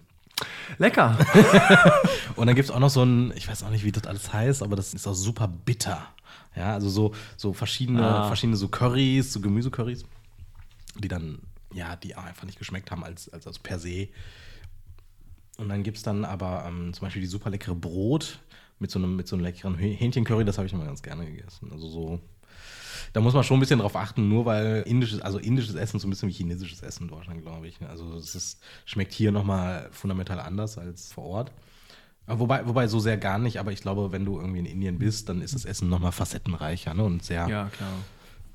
[0.78, 1.18] Lecker.
[2.36, 4.32] Und dann gibt es auch noch so ein, ich weiß auch nicht, wie das alles
[4.32, 6.06] heißt, aber das ist auch super bitter.
[6.56, 8.26] Ja, also so, so verschiedene, Ah.
[8.26, 10.04] verschiedene so Currys, so Gemüsecurrys,
[10.98, 11.38] die dann,
[11.72, 14.08] ja, die einfach nicht geschmeckt haben als, als, als per se.
[15.58, 18.38] Und dann gibt es dann aber ähm, zum Beispiel die super leckere Brot
[18.78, 21.24] mit so einem, mit so einem leckeren Häh- Hähnchencurry, das habe ich immer ganz gerne
[21.26, 21.70] gegessen.
[21.70, 22.20] Also so,
[23.12, 26.06] da muss man schon ein bisschen drauf achten, nur weil indisches, also indisches Essen so
[26.06, 27.78] ein bisschen wie chinesisches Essen in Deutschland, glaube ich.
[27.88, 31.52] Also es ist, schmeckt hier nochmal fundamental anders als vor Ort.
[32.26, 34.98] Aber Wobei, wobei so sehr gar nicht, aber ich glaube, wenn du irgendwie in Indien
[34.98, 37.04] bist, dann ist das Essen nochmal facettenreicher ne?
[37.04, 37.90] und sehr, Ja, klar.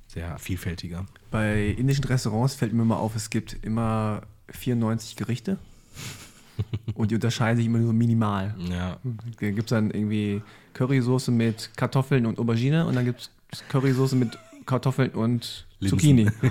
[0.07, 1.05] sehr vielfältiger.
[1.31, 5.57] Bei indischen Restaurants fällt mir immer auf, es gibt immer 94 Gerichte
[6.95, 8.55] und die unterscheiden sich immer nur minimal.
[8.71, 8.97] Ja.
[9.03, 10.41] Da gibt es dann irgendwie
[10.73, 14.37] Currysoße mit Kartoffeln und Aubergine und dann gibt es Currysoße mit
[14.67, 15.97] Kartoffeln und Linsen.
[15.99, 16.29] Zucchini.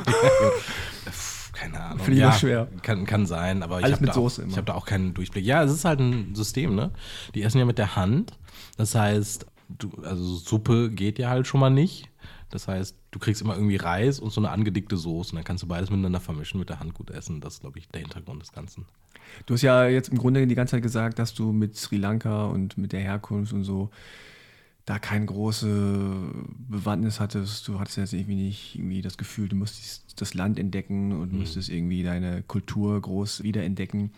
[1.52, 1.98] Keine Ahnung.
[2.00, 2.68] Finde ich ja, schwer.
[2.82, 5.44] Kann, kann sein, aber Alles ich habe da, auch- ich hab da auch keinen Durchblick.
[5.44, 6.90] Ja, es ist halt ein System, ne?
[7.34, 8.32] Die essen ja mit der Hand.
[8.76, 12.10] Das heißt, du, also Suppe geht ja halt schon mal nicht.
[12.50, 15.30] Das heißt, du kriegst immer irgendwie Reis und so eine angedickte Soße.
[15.32, 17.40] Und dann kannst du beides miteinander vermischen, mit der Hand gut essen.
[17.40, 18.84] Das ist, glaube ich, der Hintergrund des Ganzen.
[19.46, 22.46] Du hast ja jetzt im Grunde die ganze Zeit gesagt, dass du mit Sri Lanka
[22.46, 23.90] und mit der Herkunft und so
[24.86, 26.14] da keine große
[26.68, 27.66] Bewandtnis hattest.
[27.68, 31.68] Du hattest jetzt irgendwie nicht irgendwie das Gefühl, du müsstest das Land entdecken und müsstest
[31.68, 34.12] irgendwie deine Kultur groß wiederentdecken.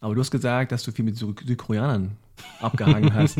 [0.00, 2.12] Aber du hast gesagt, dass du viel mit Süd- Südkoreanern
[2.60, 3.38] abgehangen hast.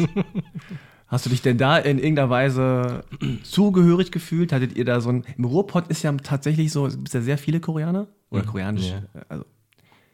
[1.09, 3.05] Hast du dich denn da in irgendeiner Weise
[3.43, 4.53] zugehörig gefühlt?
[4.53, 5.25] Hattet ihr da so ein.
[5.37, 9.03] Im Ruhrpott ist ja tatsächlich so, es gibt ja sehr viele Koreaner oder koreanisch, Ja.
[9.29, 9.45] also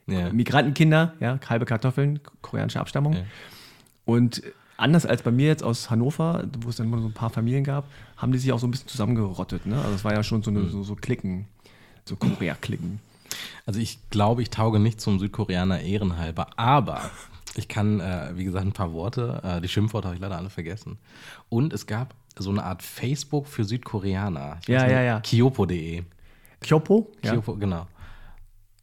[0.06, 0.32] Ja.
[0.32, 3.12] Migrantenkinder, ja, halbe Kartoffeln, koreanische Abstammung.
[3.12, 3.22] Ja.
[4.06, 4.42] Und
[4.76, 7.64] anders als bei mir jetzt aus Hannover, wo es dann immer so ein paar Familien
[7.64, 7.84] gab,
[8.16, 9.66] haben die sich auch so ein bisschen zusammengerottet.
[9.66, 9.76] Ne?
[9.76, 11.46] Also es war ja schon so, eine, so, so Klicken,
[12.04, 13.00] so Korea-Klicken.
[13.64, 17.10] Also ich glaube, ich tauge nicht zum Südkoreaner ehrenhalber, aber
[17.56, 19.40] ich kann, äh, wie gesagt, ein paar Worte.
[19.42, 20.98] Äh, die Schimpfworte habe ich leider alle vergessen.
[21.48, 24.58] Und es gab so eine Art Facebook für Südkoreaner.
[24.62, 25.20] Ich Ja, ja, ja.
[25.20, 26.04] Kyopo.de.
[26.60, 27.10] Kyopo?
[27.22, 27.32] Ja.
[27.32, 27.86] Kyopo, genau.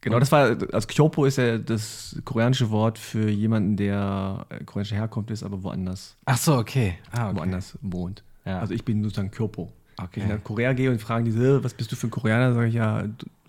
[0.04, 4.96] Genau, das war, also Kyopo ist ja das koreanische Wort für jemanden, der äh, koreanischer
[4.96, 6.98] Herkunft ist, aber woanders, Ach so, okay.
[7.10, 7.38] Ah, okay.
[7.38, 8.22] woanders wohnt.
[8.44, 8.60] Ja.
[8.60, 9.72] Also ich bin sozusagen Kyopo.
[9.96, 10.20] Okay.
[10.20, 12.52] Wenn ich nach Korea gehe und fragen diese, "Äh, was bist du für ein Koreaner,
[12.52, 13.04] sage ich ja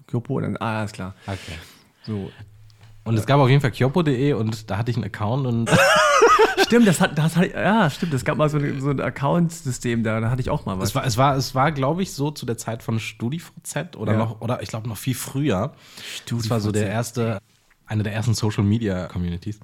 [0.07, 1.13] Kyopo, dann, ah, alles klar.
[1.27, 1.57] Okay.
[2.03, 2.31] So.
[3.03, 5.69] Und es gab auf jeden Fall kyopo.de und da hatte ich einen Account und
[6.65, 10.03] Stimmt, das hat, das hat, ja, stimmt, es gab mal so, ein- so ein Account-System
[10.03, 10.89] da, da hatte ich auch mal was.
[10.89, 14.13] es war, es war, es war glaube ich, so zu der Zeit von StudiVZ oder
[14.13, 14.17] Ja.
[14.19, 15.73] noch, oder ich glaube noch viel früher.
[16.29, 17.39] Das war so der erste,
[17.85, 19.59] eine der ersten Social Media Communities.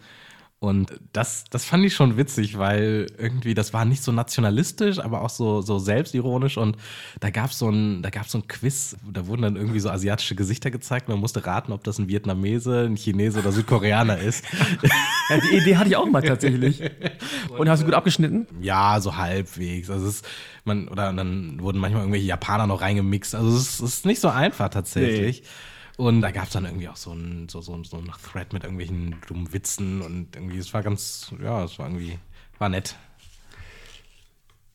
[0.63, 5.23] Und das, das fand ich schon witzig, weil irgendwie, das war nicht so nationalistisch, aber
[5.23, 6.57] auch so, so selbstironisch.
[6.57, 6.77] Und
[7.19, 9.89] da gab es so ein, da gab's so ein Quiz, da wurden dann irgendwie so
[9.89, 11.09] asiatische Gesichter gezeigt.
[11.09, 14.45] Man musste raten, ob das ein Vietnamese, ein Chinese oder Südkoreaner ist.
[15.29, 16.81] Ja, die Idee hatte ich auch mal tatsächlich.
[17.57, 18.47] Und hast du gut abgeschnitten?
[18.59, 19.89] Ja, so halbwegs.
[19.89, 20.27] Also es ist,
[20.65, 23.35] man, oder dann wurden manchmal irgendwelche Japaner noch reingemixt.
[23.35, 25.43] Also es ist, es ist nicht so einfach tatsächlich.
[26.01, 28.63] Und da gab es dann irgendwie auch so ein, so, so, so ein Thread mit
[28.63, 32.17] irgendwelchen dummen Witzen und irgendwie, es war ganz, ja, es war irgendwie,
[32.57, 32.95] war nett.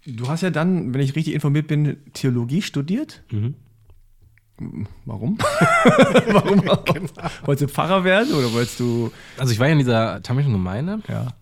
[0.06, 3.24] Du hast ja dann, wenn ich richtig informiert bin, Theologie studiert.
[5.04, 5.36] Warum?
[6.28, 6.62] Warum?
[7.44, 9.10] Wolltest du Pfarrer werden oder wolltest du.
[9.36, 11.00] Also ich war ja in dieser tamilischen Gemeinde.
[11.08, 11.34] Ja.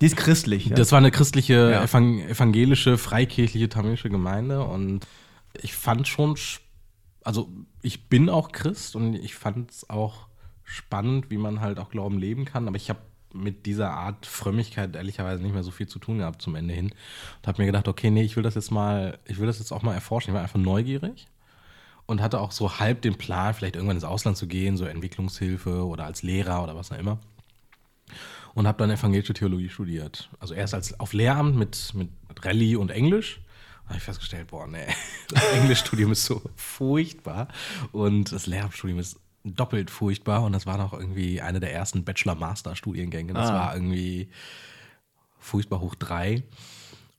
[0.00, 0.76] Die ist christlich, ja.
[0.76, 1.82] Das war eine christliche, Ja.
[1.82, 5.00] evang evangelische, freikirchliche tamilische Gemeinde und
[5.60, 6.62] ich fand schon, sp-
[7.24, 7.50] also
[7.82, 10.28] ich bin auch Christ und ich fand es auch
[10.62, 13.00] spannend, wie man halt auch Glauben leben kann, aber ich habe
[13.32, 16.94] mit dieser Art Frömmigkeit ehrlicherweise nicht mehr so viel zu tun gehabt zum Ende hin
[17.38, 19.72] und habe mir gedacht, okay, nee, ich will das jetzt mal, ich will das jetzt
[19.72, 20.30] auch mal erforschen.
[20.30, 21.26] Ich war einfach neugierig
[22.06, 25.84] und hatte auch so halb den Plan, vielleicht irgendwann ins Ausland zu gehen, so Entwicklungshilfe
[25.84, 27.18] oder als Lehrer oder was auch immer
[28.54, 30.30] und habe dann evangelische Theologie studiert.
[30.38, 32.08] Also erst als auf Lehramt mit, mit
[32.44, 33.40] Rallye und Englisch.
[33.86, 34.86] Habe ich festgestellt, boah, nee,
[35.28, 37.48] das Englischstudium ist so furchtbar
[37.92, 43.34] und das Lehramtsstudium ist doppelt furchtbar und das war noch irgendwie eine der ersten Bachelor-Master-Studiengänge.
[43.34, 43.54] Das Ah.
[43.54, 44.30] war irgendwie
[45.38, 46.42] furchtbar hoch drei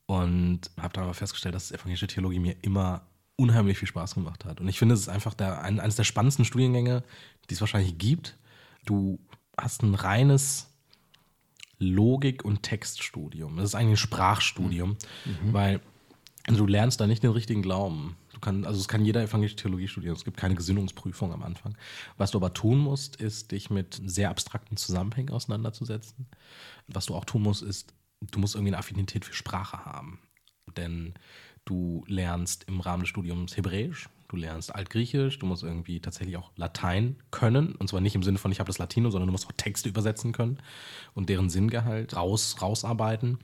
[0.07, 3.03] und habe dann aber festgestellt, dass evangelische Theologie mir immer
[3.35, 4.59] unheimlich viel Spaß gemacht hat.
[4.59, 7.03] Und ich finde, es ist einfach der, ein, eines der spannendsten Studiengänge,
[7.49, 8.37] die es wahrscheinlich gibt.
[8.85, 9.19] Du
[9.57, 10.71] hast ein reines
[11.77, 13.57] Logik- und Textstudium.
[13.57, 14.97] Das ist eigentlich ein Sprachstudium,
[15.51, 15.81] weil
[16.47, 18.15] du lernst da nicht den richtigen Glauben.
[18.33, 20.15] Du kann, also es kann jeder evangelische Theologie studieren.
[20.15, 21.75] Es gibt keine Gesinnungsprüfung am Anfang.
[22.17, 26.27] Was du aber tun musst, ist, dich mit sehr abstrakten Zusammenhängen auseinanderzusetzen.
[26.87, 30.19] Was du auch tun musst, ist, du musst irgendwie eine Affinität für Sprache haben.
[30.77, 31.13] Denn
[31.63, 36.51] du lernst im Rahmen des Studiums Hebräisch, du lernst Altgriechisch, du musst irgendwie tatsächlich auch
[36.55, 37.75] Latein können.
[37.75, 39.89] Und zwar nicht im Sinne von, ich habe das Latino, sondern du musst auch Texte
[39.89, 40.59] übersetzen können
[41.13, 43.39] und deren Sinngehalt raus, rausarbeiten.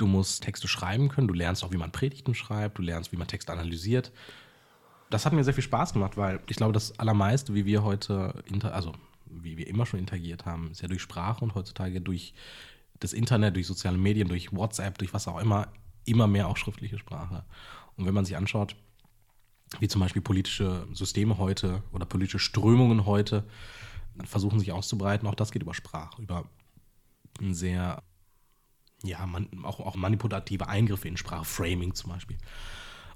[0.00, 3.18] Du musst Texte schreiben können, du lernst auch, wie man Predigten schreibt, du lernst, wie
[3.18, 4.12] man Texte analysiert.
[5.10, 8.32] Das hat mir sehr viel Spaß gemacht, weil ich glaube, das Allermeiste, wie wir heute,
[8.62, 8.94] also
[9.26, 12.32] wie wir immer schon interagiert haben, ist ja durch Sprache und heutzutage durch
[12.98, 15.68] das Internet, durch soziale Medien, durch WhatsApp, durch was auch immer,
[16.06, 17.44] immer mehr auch schriftliche Sprache.
[17.96, 18.76] Und wenn man sich anschaut,
[19.80, 23.44] wie zum Beispiel politische Systeme heute oder politische Strömungen heute
[24.24, 26.48] versuchen sich auszubreiten, auch das geht über Sprache, über
[27.38, 28.02] ein sehr,
[29.02, 32.36] ja, man, auch, auch manipulative Eingriffe in Sprache, Framing zum Beispiel.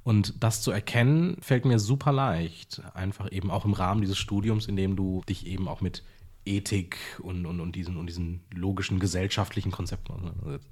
[0.03, 2.83] Und das zu erkennen, fällt mir super leicht.
[2.95, 6.03] Einfach eben auch im Rahmen dieses Studiums, in dem du dich eben auch mit
[6.45, 10.69] Ethik und, und, und, diesen, und diesen logischen gesellschaftlichen Konzepten auseinandersetzt.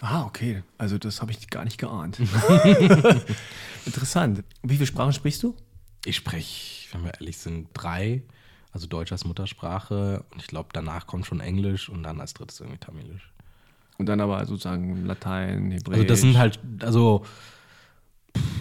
[0.00, 0.64] Ah, okay.
[0.76, 2.18] Also das habe ich gar nicht geahnt.
[3.86, 4.42] Interessant.
[4.62, 5.56] Wie viele Sprachen sprichst du?
[6.04, 8.22] Ich spreche, wenn wir ehrlich sind, drei.
[8.72, 12.58] Also Deutsch als Muttersprache und ich glaube, danach kommt schon Englisch und dann als drittes
[12.58, 13.32] irgendwie Tamilisch.
[13.98, 15.98] Und dann aber sozusagen Latein, Hebräisch.
[15.98, 17.24] Also das sind halt, also,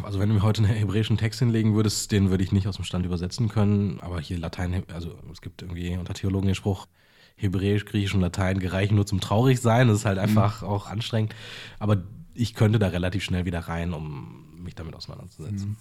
[0.04, 2.76] also wenn du mir heute einen hebräischen Text hinlegen würdest, den würde ich nicht aus
[2.76, 4.00] dem Stand übersetzen können.
[4.02, 6.88] Aber hier Latein, also es gibt irgendwie unter Theologen den Spruch,
[7.36, 9.88] Hebräisch, Griechisch und Latein gereichen nur zum Traurigsein.
[9.88, 11.34] Das ist halt einfach auch anstrengend.
[11.80, 12.04] Aber
[12.36, 15.78] ich könnte da relativ schnell wieder rein, um mich damit auseinanderzusetzen.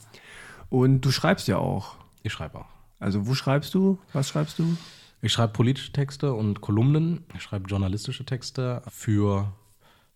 [0.71, 1.97] Und du schreibst ja auch.
[2.23, 2.69] Ich schreibe auch.
[2.99, 3.99] Also wo schreibst du?
[4.13, 4.77] Was schreibst du?
[5.25, 7.25] Ich schreibe politische Texte und Kolumnen.
[7.37, 9.53] Ich schreibe journalistische Texte für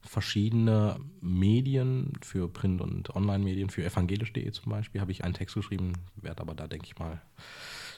[0.00, 5.92] verschiedene Medien, für Print- und Online-Medien, für evangelisch.de zum Beispiel, habe ich einen Text geschrieben,
[6.16, 7.22] werde aber da, denke ich mal,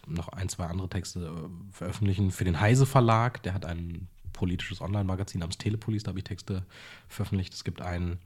[0.07, 2.31] noch ein, zwei andere Texte äh, veröffentlichen.
[2.31, 6.67] Für den Heise Verlag, der hat ein politisches Online-Magazin namens Telepolis, da habe ich Texte
[7.09, 7.55] veröffentlicht.
[7.55, 8.19] Es gibt ein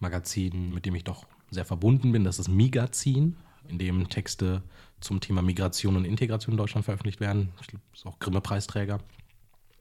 [0.00, 3.36] Magazin, mit dem ich doch sehr verbunden bin, das ist Migazin,
[3.68, 4.62] in dem Texte
[5.00, 7.52] zum Thema Migration und Integration in Deutschland veröffentlicht werden.
[7.60, 8.98] Ich glaube, ist auch Grimme-Preisträger.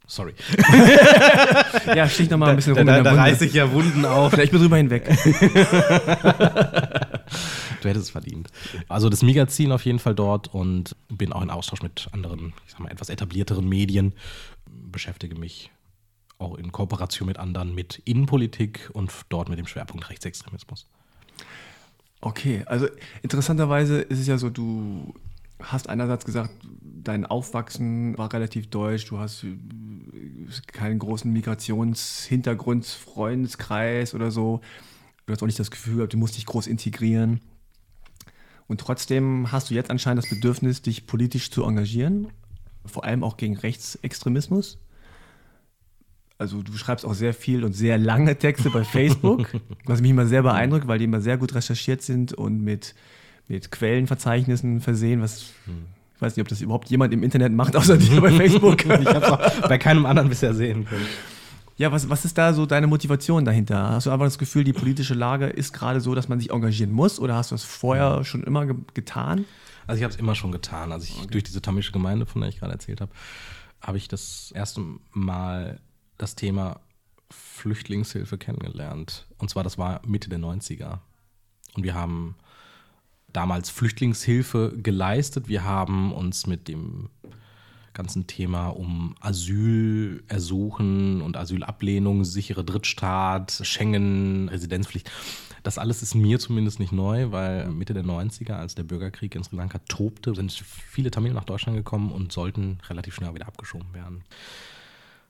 [0.10, 0.34] Sorry.
[1.96, 2.88] ja, stich noch mal ein bisschen da, rum.
[2.88, 4.32] Da, da, da reiße ich ja Wunden auf.
[4.32, 5.04] Vielleicht bin drüber hinweg.
[7.82, 8.48] du hättest es verdient.
[8.88, 12.72] Also das Magazin auf jeden Fall dort und bin auch in Austausch mit anderen, ich
[12.72, 14.14] sag mal, etwas etablierteren Medien.
[14.66, 15.72] Beschäftige mich
[16.40, 20.88] auch in Kooperation mit anderen mit Innenpolitik und dort mit dem Schwerpunkt Rechtsextremismus.
[22.22, 22.88] Okay, also
[23.22, 25.14] interessanterweise ist es ja so, du
[25.60, 26.52] hast einerseits gesagt,
[26.82, 29.58] dein Aufwachsen war relativ deutsch, du hast äh,
[30.68, 34.62] keinen großen Migrationshintergrund, Freundeskreis oder so.
[35.26, 37.42] Du hast auch nicht das Gefühl, du musst dich groß integrieren.
[38.68, 42.28] Und trotzdem hast du jetzt anscheinend das Bedürfnis, dich politisch zu engagieren,
[42.86, 44.80] vor allem auch gegen Rechtsextremismus.
[46.40, 49.50] Also du schreibst auch sehr viel und sehr lange Texte bei Facebook,
[49.86, 52.94] was mich immer sehr beeindruckt, weil die immer sehr gut recherchiert sind und mit,
[53.48, 55.54] mit Quellenverzeichnissen versehen, was
[56.18, 58.84] ich weiß nicht, ob das überhaupt jemand im Internet macht, außer dir bei Facebook.
[58.86, 61.06] ich habe es auch bei keinem anderen bisher sehen können.
[61.78, 63.92] Ja, was, was ist da so deine Motivation dahinter?
[63.92, 66.92] Hast du einfach das Gefühl, die politische Lage ist gerade so, dass man sich engagieren
[66.92, 69.46] muss oder hast du das vorher schon immer ge getan?
[69.86, 70.92] Also ich habe es immer schon getan.
[70.92, 71.28] Also ich, okay.
[71.30, 73.12] durch diese tamische Gemeinde, von der ich gerade erzählt habe,
[73.80, 74.82] habe ich das erste
[75.14, 75.80] Mal
[76.18, 76.80] das Thema
[77.30, 79.28] Flüchtlingshilfe kennengelernt.
[79.38, 81.00] Und zwar, das war Mitte der 90er.
[81.76, 82.36] Und wir haben
[83.28, 85.48] damals Flüchtlingshilfe geleistet.
[85.48, 87.10] Wir haben uns mit dem
[87.94, 95.12] ganzen Thema um Asyl ersuchen und Asylablehnung, sichere Drittstaat, Schengen, Residenzpflicht.
[95.64, 99.44] Das alles ist mir zumindest nicht neu, weil Mitte der 90er, als der Bürgerkrieg in
[99.44, 103.94] Sri Lanka tobte, sind viele Tamilen nach Deutschland gekommen und sollten relativ schnell wieder abgeschoben
[103.94, 104.24] werden.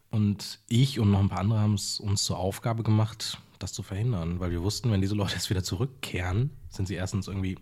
[0.10, 3.84] Und ich und noch ein paar andere haben es uns zur Aufgabe gemacht, das zu
[3.84, 7.58] verhindern, weil wir wussten, wenn diese Leute jetzt wieder zurückkehren, sind sie erstens irgendwie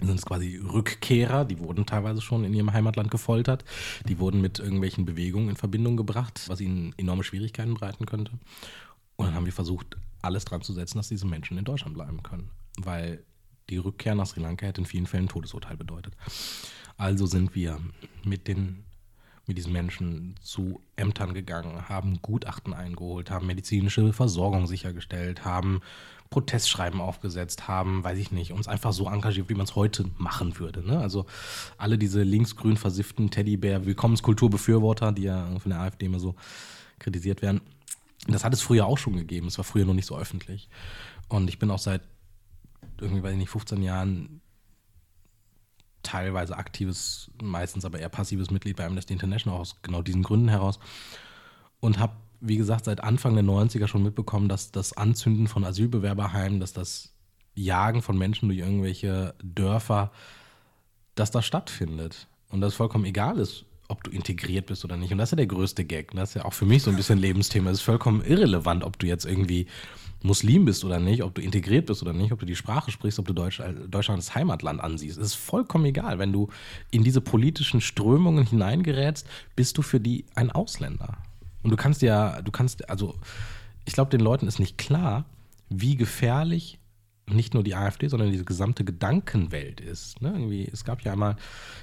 [0.00, 3.64] sind es quasi Rückkehrer, die wurden teilweise schon in ihrem Heimatland gefoltert,
[4.08, 8.32] die wurden mit irgendwelchen Bewegungen in Verbindung gebracht, was ihnen enorme Schwierigkeiten bereiten könnte.
[9.16, 12.22] Und dann haben wir versucht, alles dran zu setzen, dass diese Menschen in Deutschland bleiben
[12.22, 13.22] können, weil
[13.68, 16.14] die Rückkehr nach Sri Lanka hätte in vielen Fällen ein Todesurteil bedeutet.
[16.96, 17.78] Also sind wir
[18.24, 18.84] mit den
[19.50, 25.80] mit diesen Menschen zu Ämtern gegangen, haben Gutachten eingeholt, haben medizinische Versorgung sichergestellt, haben
[26.30, 30.56] Protestschreiben aufgesetzt, haben, weiß ich nicht, uns einfach so engagiert, wie man es heute machen
[30.60, 30.86] würde.
[30.86, 31.00] Ne?
[31.00, 31.26] Also
[31.78, 36.36] alle diese linksgrün versifften Teddybär, Willkommenskulturbefürworter, die ja von der AfD immer so
[37.00, 37.60] kritisiert werden,
[38.28, 39.48] das hat es früher auch schon gegeben.
[39.48, 40.68] Es war früher noch nicht so öffentlich.
[41.28, 42.02] Und ich bin auch seit
[43.00, 44.40] irgendwie, weiß ich nicht, 15 Jahren
[46.02, 50.78] teilweise aktives, meistens aber eher passives Mitglied bei Amnesty International aus genau diesen Gründen heraus
[51.80, 56.60] und habe, wie gesagt, seit Anfang der 90er schon mitbekommen, dass das Anzünden von Asylbewerberheimen,
[56.60, 57.12] dass das
[57.54, 60.10] Jagen von Menschen durch irgendwelche Dörfer,
[61.14, 65.12] dass das stattfindet und dass es vollkommen egal ist, ob du integriert bist oder nicht.
[65.12, 66.12] Und das ist ja der größte Gag.
[66.12, 67.70] Das ist ja auch für mich so ein bisschen Lebensthema.
[67.70, 69.66] Es ist vollkommen irrelevant, ob du jetzt irgendwie
[70.22, 73.18] Muslim bist oder nicht, ob du integriert bist oder nicht, ob du die Sprache sprichst,
[73.18, 75.18] ob du Deutsch, Deutschland als Heimatland ansiehst.
[75.18, 76.18] Es ist vollkommen egal.
[76.18, 76.48] Wenn du
[76.90, 81.18] in diese politischen Strömungen hineingerätst, bist du für die ein Ausländer.
[81.62, 83.14] Und du kannst ja, du kannst, also
[83.86, 85.24] ich glaube, den Leuten ist nicht klar,
[85.68, 86.78] wie gefährlich
[87.26, 90.20] nicht nur die AfD, sondern diese gesamte Gedankenwelt ist.
[90.20, 90.32] Ne?
[90.32, 91.36] Irgendwie, es gab ja einmal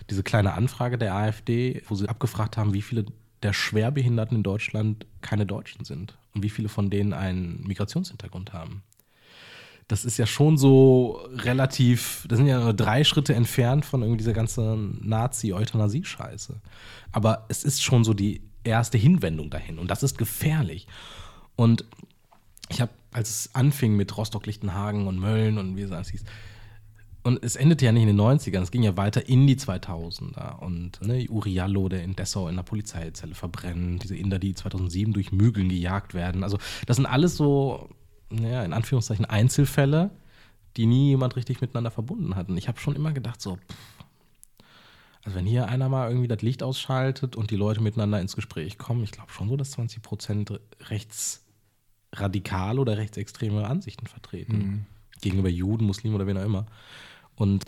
[0.10, 3.06] diese kleine Anfrage der AfD, wo sie abgefragt haben, wie viele
[3.44, 8.84] der Schwerbehinderten in Deutschland keine Deutschen sind und wie viele von denen einen Migrationshintergrund haben.
[9.88, 14.18] Das ist ja schon so relativ, das sind ja nur drei Schritte entfernt von irgendwie
[14.18, 16.60] dieser ganzen Nazi-Euthanasie-Scheiße.
[17.14, 20.88] Aber es ist schon so die erste Hinwendung dahin und das ist gefährlich.
[21.56, 21.86] Und
[22.70, 26.26] ich habe, als es anfing mit Rostock-Lichtenhagen und Mölln und wie es alles hieß,
[27.28, 30.60] und es endete ja nicht in den 90ern, es ging ja weiter in die 2000er.
[30.60, 35.34] Und ne, Uriallo, der in Dessau in der Polizeizelle verbrennt, diese Inder, die 2007 durch
[35.34, 36.44] Mügeln gejagt werden.
[36.44, 37.90] Also, das sind alles so,
[38.30, 40.12] naja, in Anführungszeichen Einzelfälle,
[40.78, 42.48] die nie jemand richtig miteinander verbunden hat.
[42.48, 44.06] Und ich habe schon immer gedacht, so, pff,
[45.28, 48.78] also wenn hier einer mal irgendwie das Licht ausschaltet und die Leute miteinander ins Gespräch
[48.78, 50.58] kommen, ich glaube schon so, dass 20 Prozent
[50.90, 54.58] rechtsradikale oder rechtsextreme Ansichten vertreten.
[54.58, 54.86] Mhm.
[55.20, 56.68] Gegenüber Juden, Muslimen oder wen auch immer.
[57.38, 57.66] Und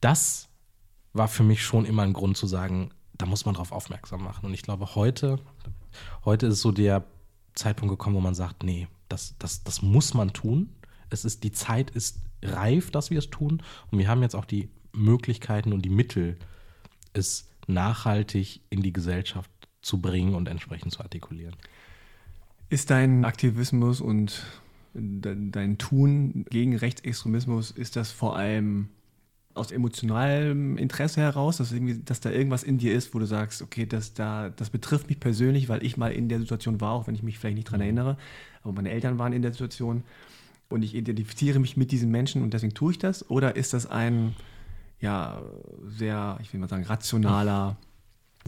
[0.00, 0.48] das
[1.12, 4.46] war für mich schon immer ein Grund zu sagen, da muss man drauf aufmerksam machen.
[4.46, 5.40] Und ich glaube, heute,
[6.24, 7.04] heute ist so der
[7.54, 10.70] Zeitpunkt gekommen, wo man sagt, nee, das, das, das muss man tun.
[11.10, 13.62] Es ist, die Zeit ist reif, dass wir es tun.
[13.90, 16.38] Und wir haben jetzt auch die Möglichkeiten und die Mittel,
[17.12, 19.50] es nachhaltig in die Gesellschaft
[19.82, 21.56] zu bringen und entsprechend zu artikulieren.
[22.68, 24.44] Ist dein Aktivismus und
[24.94, 28.88] dein Tun gegen Rechtsextremismus, ist das vor allem
[29.54, 33.62] aus emotionalem Interesse heraus, dass, irgendwie, dass da irgendwas in dir ist, wo du sagst,
[33.62, 37.06] okay, das, da, das betrifft mich persönlich, weil ich mal in der Situation war, auch
[37.06, 37.86] wenn ich mich vielleicht nicht daran mhm.
[37.86, 38.16] erinnere,
[38.62, 40.04] aber meine Eltern waren in der Situation
[40.68, 43.28] und ich identifiziere mich mit diesen Menschen und deswegen tue ich das?
[43.30, 44.34] Oder ist das ein,
[45.00, 45.42] ja,
[45.86, 47.76] sehr, ich will mal sagen, rationaler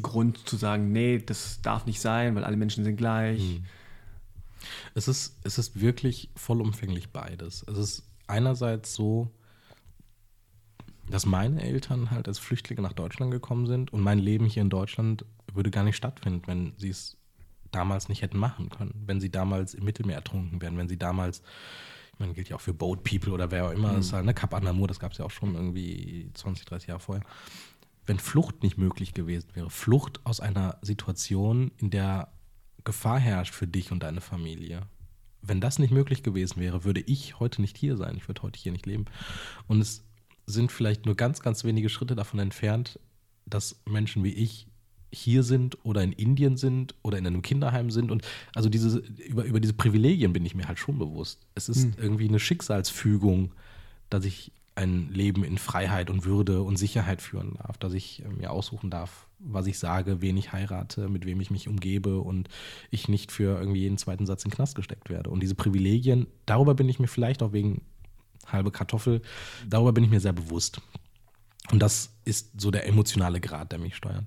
[0.00, 3.60] Grund zu sagen, nee, das darf nicht sein, weil alle Menschen sind gleich?
[3.60, 3.64] Mhm.
[4.94, 7.64] Es ist, es ist wirklich vollumfänglich beides.
[7.68, 9.30] Es ist einerseits so,
[11.08, 14.70] dass meine Eltern halt als Flüchtlinge nach Deutschland gekommen sind und mein Leben hier in
[14.70, 17.16] Deutschland würde gar nicht stattfinden, wenn sie es
[17.70, 21.42] damals nicht hätten machen können, wenn sie damals im Mittelmeer ertrunken wären, wenn sie damals,
[22.12, 23.96] ich meine, gilt ja auch für Boat People oder wer auch immer, mhm.
[23.96, 26.88] das ist halt, ne, Cap Anamur, das gab es ja auch schon irgendwie 20, 30
[26.88, 27.24] Jahre vorher.
[28.06, 32.33] Wenn Flucht nicht möglich gewesen wäre, Flucht aus einer Situation, in der
[32.84, 34.82] Gefahr herrscht für dich und deine Familie,
[35.42, 38.16] wenn das nicht möglich gewesen wäre, würde ich heute nicht hier sein.
[38.16, 39.06] Ich würde heute hier nicht leben.
[39.66, 40.04] Und es
[40.46, 42.98] sind vielleicht nur ganz, ganz wenige Schritte davon entfernt,
[43.46, 44.66] dass Menschen wie ich
[45.12, 48.10] hier sind oder in Indien sind oder in einem Kinderheim sind.
[48.10, 48.22] Und
[48.54, 51.46] also diese, über, über diese Privilegien bin ich mir halt schon bewusst.
[51.54, 51.94] Es ist hm.
[51.98, 53.52] irgendwie eine Schicksalsfügung,
[54.10, 58.28] dass ich ein Leben in Freiheit und Würde und Sicherheit führen darf, dass ich äh,
[58.28, 62.48] mir aussuchen darf, was ich sage, wen ich heirate, mit wem ich mich umgebe und
[62.90, 65.30] ich nicht für irgendwie jeden zweiten Satz in den Knast gesteckt werde.
[65.30, 67.82] Und diese Privilegien, darüber bin ich mir vielleicht auch wegen
[68.46, 69.22] halbe Kartoffel,
[69.68, 70.80] darüber bin ich mir sehr bewusst.
[71.70, 74.24] Und das ist so der emotionale Grad, der mich steuert.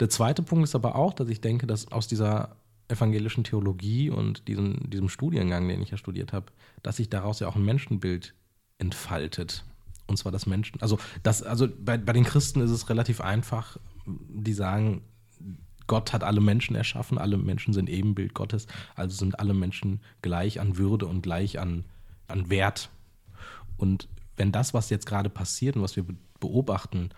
[0.00, 2.56] Der zweite Punkt ist aber auch, dass ich denke, dass aus dieser
[2.88, 6.46] evangelischen Theologie und diesem, diesem Studiengang, den ich ja studiert habe,
[6.82, 8.34] dass sich daraus ja auch ein Menschenbild
[8.78, 9.64] entfaltet.
[10.08, 13.76] Und zwar das Menschen, also das, also bei, bei den Christen ist es relativ einfach,
[14.06, 15.02] die sagen,
[15.86, 20.60] Gott hat alle Menschen erschaffen, alle Menschen sind Ebenbild Gottes, also sind alle Menschen gleich
[20.60, 21.84] an Würde und gleich an,
[22.26, 22.90] an Wert.
[23.76, 26.04] Und wenn das, was jetzt gerade passiert und was wir
[26.40, 27.10] beobachten,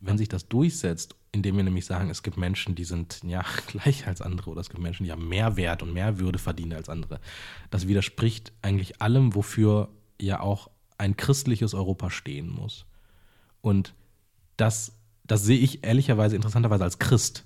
[0.00, 4.06] wenn sich das durchsetzt, indem wir nämlich sagen, es gibt Menschen, die sind ja gleich
[4.06, 6.88] als andere oder es gibt Menschen, die haben mehr Wert und mehr Würde verdienen als
[6.88, 7.20] andere,
[7.70, 9.88] das widerspricht eigentlich allem, wofür
[10.20, 10.70] ja auch
[11.00, 12.84] ein christliches Europa stehen muss.
[13.62, 13.94] Und
[14.56, 14.92] das,
[15.24, 17.44] das sehe ich ehrlicherweise interessanterweise als Christ.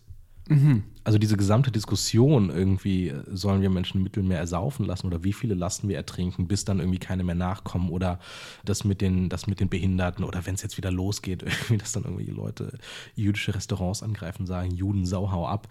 [0.48, 0.82] Mhm.
[1.04, 5.54] Also diese gesamte Diskussion irgendwie, sollen wir Menschen im Mittelmeer ersaufen lassen oder wie viele
[5.54, 8.18] lassen wir ertrinken, bis dann irgendwie keine mehr nachkommen oder
[8.64, 11.92] das mit den, das mit den Behinderten oder wenn es jetzt wieder losgeht, irgendwie, dass
[11.92, 12.78] dann irgendwie Leute
[13.14, 15.68] jüdische Restaurants angreifen, sagen, Juden, sau, hau ab.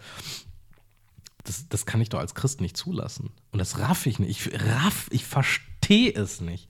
[1.44, 3.30] Das, das kann ich doch als Christ nicht zulassen.
[3.52, 4.46] Und das raff ich nicht.
[4.46, 6.68] Ich raff, ich verstehe es nicht,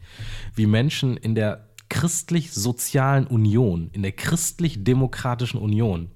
[0.54, 6.10] wie Menschen in der christlich-sozialen Union, in der christlich-demokratischen Union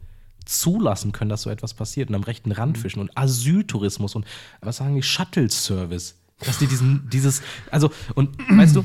[0.44, 2.80] zulassen können, dass so etwas passiert und am rechten Rand mhm.
[2.80, 4.26] fischen und Asyltourismus und
[4.60, 6.16] was sagen die, Shuttle-Service.
[6.40, 8.84] Dass die diesen, dieses, also, und weißt du,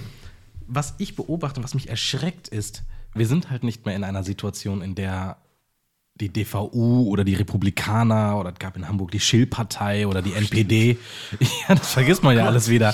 [0.68, 2.84] was ich beobachte, was mich erschreckt ist,
[3.14, 5.38] wir sind halt nicht mehr in einer Situation, in der
[6.16, 10.98] die DVU oder die Republikaner oder es gab in Hamburg die Schill-Partei oder die NPD.
[11.68, 12.94] Ja, das vergisst man ja alles wieder.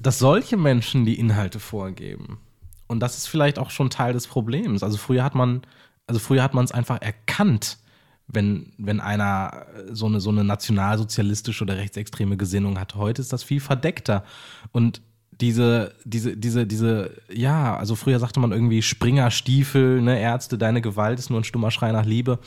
[0.00, 2.38] Dass solche Menschen die Inhalte vorgeben.
[2.86, 4.82] Und das ist vielleicht auch schon Teil des Problems.
[4.82, 5.62] Also früher hat man,
[6.06, 7.78] also früher hat man es einfach erkannt,
[8.26, 12.94] wenn, wenn einer so eine, so eine nationalsozialistische oder rechtsextreme Gesinnung hat.
[12.94, 14.24] Heute ist das viel verdeckter.
[14.72, 15.00] Und
[15.40, 21.18] diese, diese, diese, diese, ja, also früher sagte man irgendwie Springerstiefel, ne, Ärzte, deine Gewalt
[21.18, 22.38] ist nur ein stummer Schrei nach Liebe.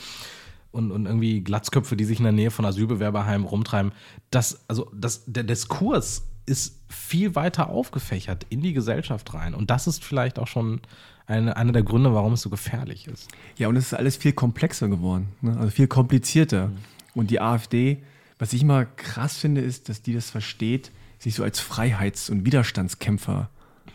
[0.71, 3.93] Und, und irgendwie Glatzköpfe, die sich in der Nähe von Asylbewerberheimen rumtreiben.
[4.29, 9.55] Das, also das, der Diskurs ist viel weiter aufgefächert in die Gesellschaft rein.
[9.55, 10.81] Und das ist vielleicht auch schon
[11.25, 13.27] eine, einer der Gründe, warum es so gefährlich ist.
[13.57, 15.57] Ja, und es ist alles viel komplexer geworden, ne?
[15.57, 16.67] also viel komplizierter.
[16.67, 16.77] Mhm.
[17.15, 18.03] Und die AfD,
[18.39, 22.45] was ich immer krass finde, ist, dass die das versteht, sich so als Freiheits- und
[22.45, 23.49] Widerstandskämpfer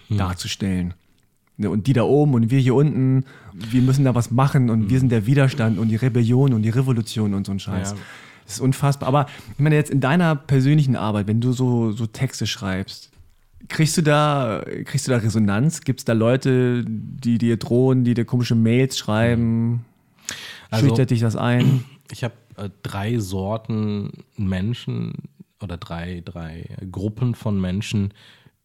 [0.09, 0.19] hm.
[0.19, 0.95] darzustellen.
[1.59, 4.83] Ne, und die da oben und wir hier unten, wir müssen da was machen und
[4.83, 4.91] hm.
[4.91, 7.93] wir sind der Widerstand und die Rebellion und die Revolution und so ein Scheiß.
[7.93, 7.97] Ja.
[8.45, 9.09] Das ist unfassbar.
[9.09, 13.11] Aber ich meine, jetzt in deiner persönlichen Arbeit, wenn du so, so Texte schreibst,
[13.69, 15.83] kriegst du da, kriegst du da Resonanz?
[15.83, 19.85] Gibt es da Leute, die dir drohen, die dir komische Mails schreiben?
[20.71, 21.85] Also, Schüchtert dich das ein?
[22.11, 25.15] Ich habe äh, drei Sorten Menschen,
[25.63, 28.13] oder drei, drei Gruppen von Menschen,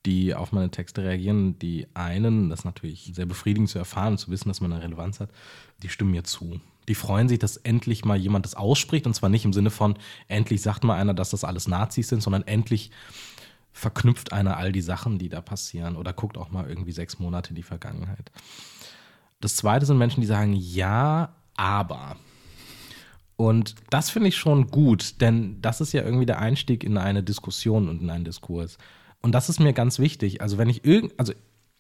[0.05, 1.59] die auf meine Texte reagieren.
[1.59, 5.19] Die einen, das ist natürlich sehr befriedigend zu erfahren, zu wissen, dass man eine Relevanz
[5.19, 5.29] hat,
[5.83, 6.59] die stimmen mir zu.
[6.87, 9.97] Die freuen sich, dass endlich mal jemand das ausspricht und zwar nicht im Sinne von,
[10.29, 12.91] endlich sagt mal einer, dass das alles Nazis sind, sondern endlich
[13.73, 17.49] verknüpft einer all die Sachen, die da passieren oder guckt auch mal irgendwie sechs Monate
[17.49, 18.31] in die Vergangenheit.
[19.39, 22.15] Das zweite sind Menschen, die sagen, ja, aber.
[23.37, 27.23] Und das finde ich schon gut, denn das ist ja irgendwie der Einstieg in eine
[27.23, 28.77] Diskussion und in einen Diskurs.
[29.21, 30.41] Und das ist mir ganz wichtig.
[30.41, 31.33] Also wenn ich irgend, also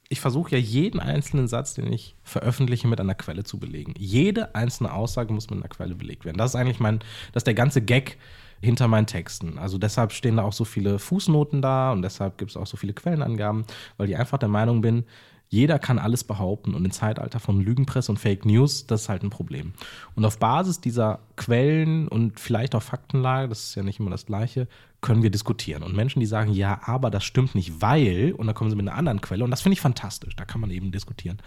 [0.09, 3.93] ich versuche ja jeden einzelnen Satz, den ich veröffentliche, mit einer Quelle zu belegen.
[3.97, 6.37] Jede einzelne Aussage muss mit einer Quelle belegt werden.
[6.37, 6.99] Das ist eigentlich mein,
[7.33, 8.17] das ist der ganze Gag
[8.61, 9.57] hinter meinen Texten.
[9.57, 12.77] Also deshalb stehen da auch so viele Fußnoten da und deshalb gibt es auch so
[12.77, 13.65] viele Quellenangaben,
[13.97, 15.05] weil ich einfach der Meinung bin,
[15.49, 19.23] jeder kann alles behaupten und im Zeitalter von Lügenpresse und Fake News, das ist halt
[19.23, 19.73] ein Problem.
[20.15, 24.25] Und auf Basis dieser Quellen und vielleicht auch Faktenlage, das ist ja nicht immer das
[24.25, 24.67] Gleiche,
[24.99, 25.83] können wir diskutieren.
[25.83, 28.87] Und Menschen, die sagen, ja, aber das stimmt nicht, weil, und dann kommen sie mit
[28.87, 31.37] einer anderen Quelle und das finde ich fantastisch, da kann man eben diskutieren.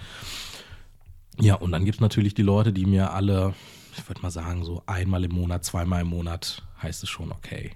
[1.39, 3.55] Ja, und dann gibt es natürlich die Leute, die mir alle,
[3.97, 7.73] ich würde mal sagen, so einmal im Monat, zweimal im Monat heißt es schon, okay,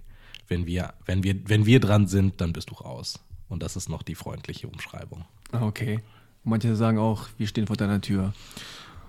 [0.49, 3.21] wenn wir, wenn wir, wenn wir dran sind, dann bist du raus.
[3.49, 5.25] Und das ist noch die freundliche Umschreibung.
[5.55, 6.01] Ah, okay.
[6.45, 8.33] Manche sagen auch, wir stehen vor deiner Tür.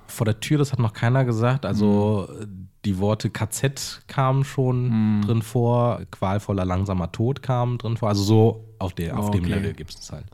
[0.08, 1.66] Vor der Tür, das hat noch keiner gesagt.
[1.66, 2.70] Also mhm.
[2.86, 5.22] die Worte KZ kamen schon mhm.
[5.22, 8.10] drin vor, qualvoller, langsamer Tod kamen drin vor.
[8.10, 9.40] Also so auf, der, auf okay.
[9.40, 10.26] dem Level gibt es halt.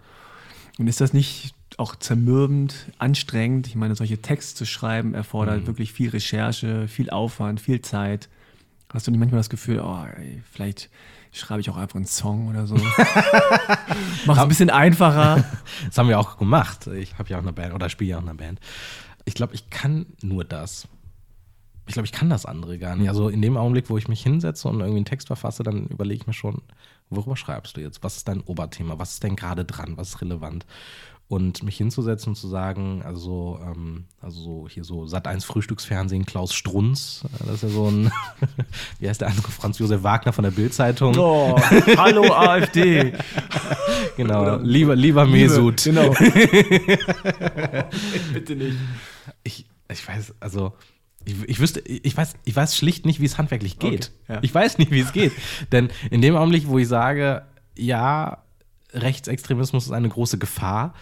[0.77, 3.67] Und ist das nicht auch zermürbend, anstrengend?
[3.67, 5.67] Ich meine, solche Texte zu schreiben erfordert mhm.
[5.67, 8.29] wirklich viel Recherche, viel Aufwand, viel Zeit.
[8.93, 10.89] Hast du nicht manchmal das Gefühl, oh, ey, vielleicht
[11.31, 12.75] schreibe ich auch einfach einen Song oder so.
[14.25, 15.43] Mach es ein bisschen einfacher.
[15.85, 16.87] Das haben wir auch gemacht.
[16.87, 18.59] Ich habe ja auch eine Band oder spiele ja auch eine Band.
[19.25, 20.87] Ich glaube, ich kann nur das.
[21.87, 23.09] Ich glaube, ich kann das andere gar nicht.
[23.09, 26.21] Also in dem Augenblick, wo ich mich hinsetze und irgendwie einen Text verfasse, dann überlege
[26.21, 26.61] ich mir schon,
[27.09, 28.03] worüber schreibst du jetzt?
[28.03, 28.99] Was ist dein Oberthema?
[28.99, 29.97] Was ist denn gerade dran?
[29.97, 30.65] Was ist relevant?
[31.31, 36.25] Und mich hinzusetzen und zu sagen, also, ähm, also so hier so Sat 1 Frühstücksfernsehen,
[36.25, 38.11] Klaus Strunz, äh, das ist ja so ein,
[38.99, 41.17] wie heißt der andere, Franz Josef Wagner von der Bildzeitung.
[41.17, 41.57] Oh,
[41.95, 43.13] hallo AfD.
[44.17, 45.85] genau, lieber, lieber Mesut.
[45.85, 46.09] Genau.
[48.33, 48.77] Bitte nicht.
[49.43, 50.73] Ich, ich weiß, also,
[51.23, 54.11] ich, ich, wüsste, ich weiß, ich weiß schlicht nicht, wie es handwerklich geht.
[54.25, 54.39] Okay, ja.
[54.41, 55.31] Ich weiß nicht, wie es geht.
[55.71, 57.43] Denn in dem Augenblick, wo ich sage,
[57.77, 58.39] ja,
[58.93, 60.93] Rechtsextremismus ist eine große Gefahr,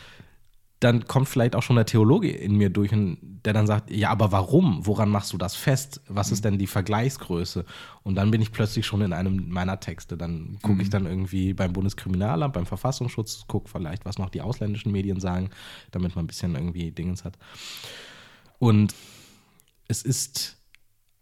[0.80, 4.32] dann kommt vielleicht auch schon der Theologe in mir durch, der dann sagt, ja, aber
[4.32, 4.86] warum?
[4.86, 6.02] Woran machst du das fest?
[6.08, 7.66] Was ist denn die Vergleichsgröße?
[8.04, 10.16] Und dann bin ich plötzlich schon in einem meiner Texte.
[10.16, 10.82] Dann gucke mhm.
[10.82, 15.50] ich dann irgendwie beim Bundeskriminalamt, beim Verfassungsschutz, gucke vielleicht, was noch die ausländischen Medien sagen,
[15.92, 17.38] damit man ein bisschen irgendwie Dingens hat.
[18.58, 18.96] Und
[19.90, 20.60] es ist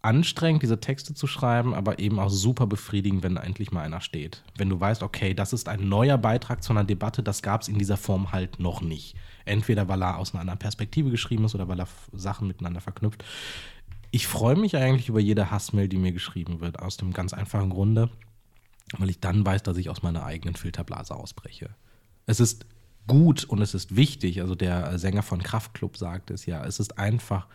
[0.04, 4.44] anstrengend, diese Texte zu schreiben, aber eben auch super befriedigend, wenn endlich mal einer steht.
[4.56, 7.68] Wenn du weißt, okay, das ist ein neuer Beitrag zu einer Debatte, das gab es
[7.68, 9.16] in dieser Form halt noch nicht.
[9.48, 13.24] Entweder weil er aus einer anderen Perspektive geschrieben ist oder weil er Sachen miteinander verknüpft.
[14.12, 17.70] Ich freue mich eigentlich über jede Hassmail, die mir geschrieben wird, aus dem ganz einfachen
[17.70, 18.10] Grunde,
[18.98, 21.70] weil ich dann weiß, dass ich aus meiner eigenen Filterblase ausbreche.
[22.26, 22.66] Es ist
[23.08, 26.98] gut und es ist wichtig, also der Sänger von Kraftklub sagt es ja, es ist
[27.00, 27.48] einfach,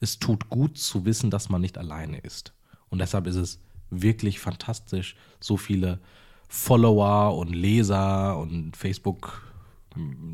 [0.00, 2.52] es tut gut zu wissen, dass man nicht alleine ist.
[2.88, 3.60] Und deshalb ist es
[3.90, 6.00] wirklich fantastisch, so viele
[6.48, 9.53] Follower und Leser und Facebook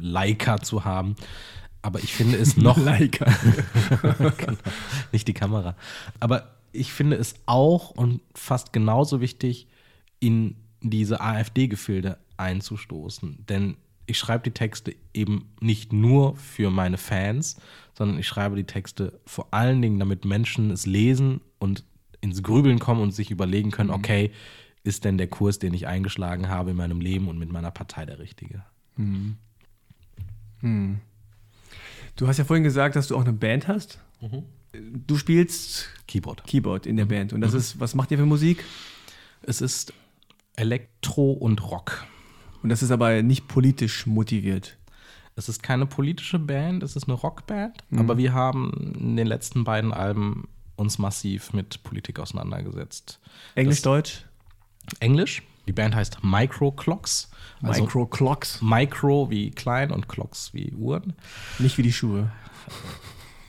[0.01, 1.17] Leica zu haben.
[1.83, 2.77] Aber ich finde es noch.
[2.85, 3.25] Leica.
[4.37, 4.59] genau,
[5.13, 5.77] nicht die Kamera.
[6.19, 9.67] Aber ich finde es auch und fast genauso wichtig,
[10.21, 13.45] in diese AfD-Gefilde einzustoßen.
[13.49, 17.57] Denn ich schreibe die Texte eben nicht nur für meine Fans,
[17.95, 21.85] sondern ich schreibe die Texte vor allen Dingen, damit Menschen es lesen und
[22.21, 23.97] ins Grübeln kommen und sich überlegen können, mhm.
[23.97, 24.33] okay,
[24.83, 28.07] ist denn der Kurs, den ich eingeschlagen habe in meinem Leben und mit meiner Partei
[28.07, 28.65] der richtige?
[28.97, 29.37] Mhm.
[30.61, 31.01] Hm.
[32.17, 33.99] Du hast ja vorhin gesagt, dass du auch eine Band hast.
[34.21, 34.45] Mhm.
[35.07, 36.45] Du spielst Keyboard.
[36.47, 37.11] Keyboard in der mhm.
[37.11, 37.33] Band.
[37.33, 37.59] Und das mhm.
[37.59, 38.65] ist, was macht ihr für Musik?
[39.43, 39.93] Es ist
[40.57, 42.05] Elektro und Rock.
[42.63, 44.77] Und das ist aber nicht politisch motiviert.
[45.37, 47.99] Es ist keine politische Band, es ist eine Rockband, mhm.
[47.99, 53.21] aber wir haben in den letzten beiden Alben uns massiv mit Politik auseinandergesetzt.
[53.55, 54.25] Englisch, das, Deutsch?
[54.99, 55.43] Englisch.
[55.67, 57.31] Die Band heißt Micro Clocks.
[57.63, 58.61] Also Micro Clocks.
[58.63, 61.15] Micro wie klein und Clocks wie Uhren.
[61.59, 62.31] Nicht wie die Schuhe.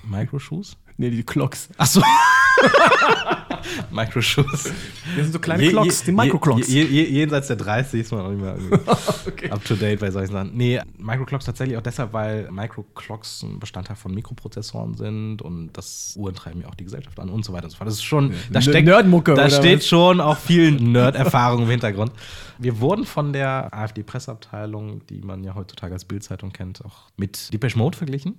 [0.04, 0.78] Micro-Shoes?
[0.98, 1.70] Nee, die Clocks.
[1.78, 2.02] Achso.
[3.92, 4.64] Micro-Shoes.
[4.64, 4.74] Das
[5.16, 6.68] sind so kleine je, Clocks, die Micro-Clocks.
[6.68, 8.58] Je, je, jenseits der 30 ist man auch nicht mehr
[9.28, 9.50] okay.
[9.50, 10.52] up to date bei solchen Sachen.
[10.56, 16.36] Nee, Micro-Clocks tatsächlich auch deshalb, weil Micro-Clocks ein Bestandteil von Mikroprozessoren sind und das Uhren
[16.36, 17.88] treiben ja auch die Gesellschaft an und so weiter und so fort.
[17.88, 19.88] Das ist schon, da steckt, Nerdmucke, da steht was?
[19.88, 22.12] schon auch viel Nerd-Erfahrung im Hintergrund.
[22.58, 27.78] Wir wurden von der AfD-Presseabteilung, die man ja heutzutage als Bildzeitung kennt, auch mit Depeche
[27.78, 28.36] Mode verglichen.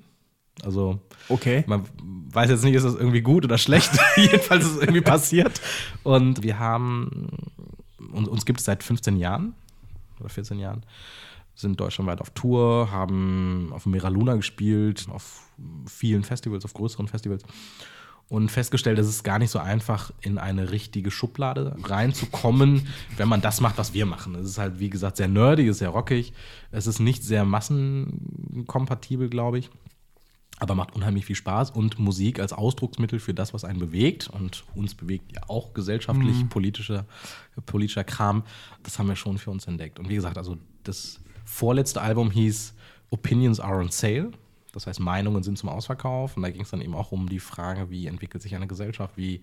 [0.62, 1.64] Also, okay.
[1.66, 1.84] man
[2.32, 3.90] weiß jetzt nicht, ist das irgendwie gut oder schlecht.
[4.16, 5.60] Jedenfalls ist es irgendwie passiert.
[6.02, 7.28] Und wir haben,
[8.12, 9.54] uns, uns gibt es seit 15 Jahren.
[10.20, 10.82] oder 14 Jahren.
[11.54, 15.50] Sind deutschlandweit auf Tour, haben auf Mera Luna gespielt, auf
[15.86, 17.44] vielen Festivals, auf größeren Festivals
[18.32, 22.88] und festgestellt, es ist gar nicht so einfach, in eine richtige Schublade reinzukommen,
[23.18, 24.34] wenn man das macht, was wir machen.
[24.36, 26.32] Es ist halt, wie gesagt, sehr nerdig, ist sehr rockig.
[26.70, 29.68] Es ist nicht sehr massenkompatibel, glaube ich.
[30.62, 34.62] Aber macht unheimlich viel Spaß und Musik als Ausdrucksmittel für das, was einen bewegt und
[34.76, 36.50] uns bewegt ja auch gesellschaftlich, mhm.
[36.50, 37.04] politischer,
[37.66, 38.44] politischer Kram.
[38.84, 39.98] Das haben wir schon für uns entdeckt.
[39.98, 42.74] Und wie gesagt, also das vorletzte Album hieß
[43.10, 44.30] Opinions Are on Sale.
[44.72, 46.36] Das heißt, Meinungen sind zum Ausverkauf.
[46.36, 49.16] Und da ging es dann eben auch um die Frage, wie entwickelt sich eine Gesellschaft,
[49.16, 49.40] wie,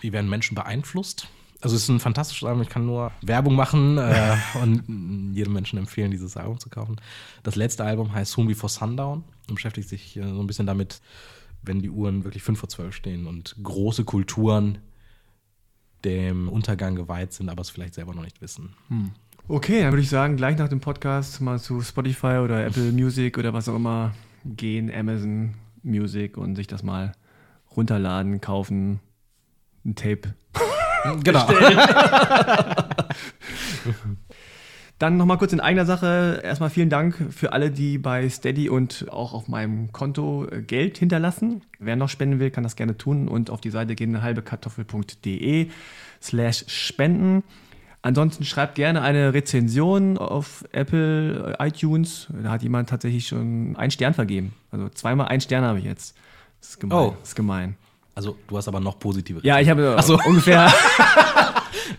[0.00, 1.26] wie werden Menschen beeinflusst.
[1.60, 5.78] Also es ist ein fantastisches Album, ich kann nur Werbung machen äh, und jedem Menschen
[5.78, 6.96] empfehlen, dieses Album zu kaufen.
[7.42, 11.00] Das letzte Album heißt Soon Before Sundown und beschäftigt sich äh, so ein bisschen damit,
[11.62, 14.78] wenn die Uhren wirklich 5 vor 12 stehen und große Kulturen
[16.04, 18.74] dem Untergang geweiht sind, aber es vielleicht selber noch nicht wissen.
[18.88, 19.12] Hm.
[19.48, 23.38] Okay, dann würde ich sagen, gleich nach dem Podcast mal zu Spotify oder Apple Music
[23.38, 24.12] oder was auch immer
[24.44, 27.12] gehen, Amazon Music und sich das mal
[27.76, 29.00] runterladen, kaufen,
[29.84, 30.34] ein Tape.
[31.22, 31.46] Genau.
[34.98, 36.40] Dann nochmal kurz in eigener Sache.
[36.42, 40.96] Erstmal vielen Dank für alle, die bei Steady und auch auf meinem Konto äh, Geld
[40.96, 41.60] hinterlassen.
[41.78, 45.68] Wer noch spenden will, kann das gerne tun und auf die Seite gehen halbekartoffel.de
[46.22, 47.42] slash spenden.
[48.00, 52.28] Ansonsten schreibt gerne eine Rezension auf Apple, äh, iTunes.
[52.42, 54.54] Da hat jemand tatsächlich schon einen Stern vergeben.
[54.70, 56.16] Also zweimal einen Stern habe ich jetzt.
[56.60, 56.98] Das ist gemein.
[56.98, 57.14] Oh.
[57.20, 57.76] Das ist gemein.
[58.16, 59.56] Also du hast aber noch positive Rezensionen.
[59.56, 60.18] Ja, ich habe so.
[60.26, 60.66] ungefähr,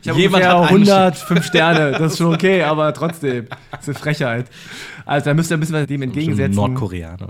[0.02, 1.92] ich habe ungefähr 105 Sterne.
[1.92, 3.46] Das ist schon okay, aber trotzdem.
[3.70, 4.50] Das ist eine Frechheit.
[5.06, 6.56] Also da müsst ihr ein bisschen was dem entgegensetzen.
[6.56, 7.30] Nordkoreaner.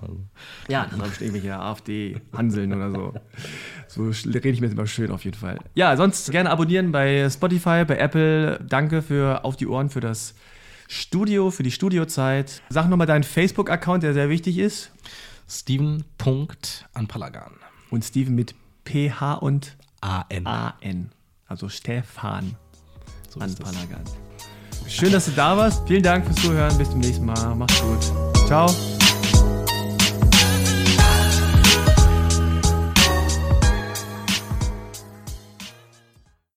[0.69, 3.13] Ja, dann habe ich irgendwelche AfD-Hanseln oder so.
[3.89, 5.59] So rede ich mir jetzt immer schön auf jeden Fall.
[5.75, 8.57] Ja, sonst gerne abonnieren bei Spotify, bei Apple.
[8.69, 10.33] Danke für Auf die Ohren für das
[10.87, 12.61] Studio, für die Studiozeit.
[12.69, 14.93] Sag nochmal deinen Facebook-Account, der sehr wichtig ist.
[15.49, 17.51] Steven.anpalagan.
[17.89, 18.55] Und Steven mit
[18.87, 20.45] PH und AN.
[20.45, 21.11] AN.
[21.47, 22.55] Also Stefan
[23.29, 24.03] so Anpalagan.
[24.87, 25.85] Schön, dass du da warst.
[25.87, 26.77] Vielen Dank fürs Zuhören.
[26.77, 27.55] Bis zum nächsten Mal.
[27.55, 28.47] Mach's gut.
[28.47, 28.67] Ciao.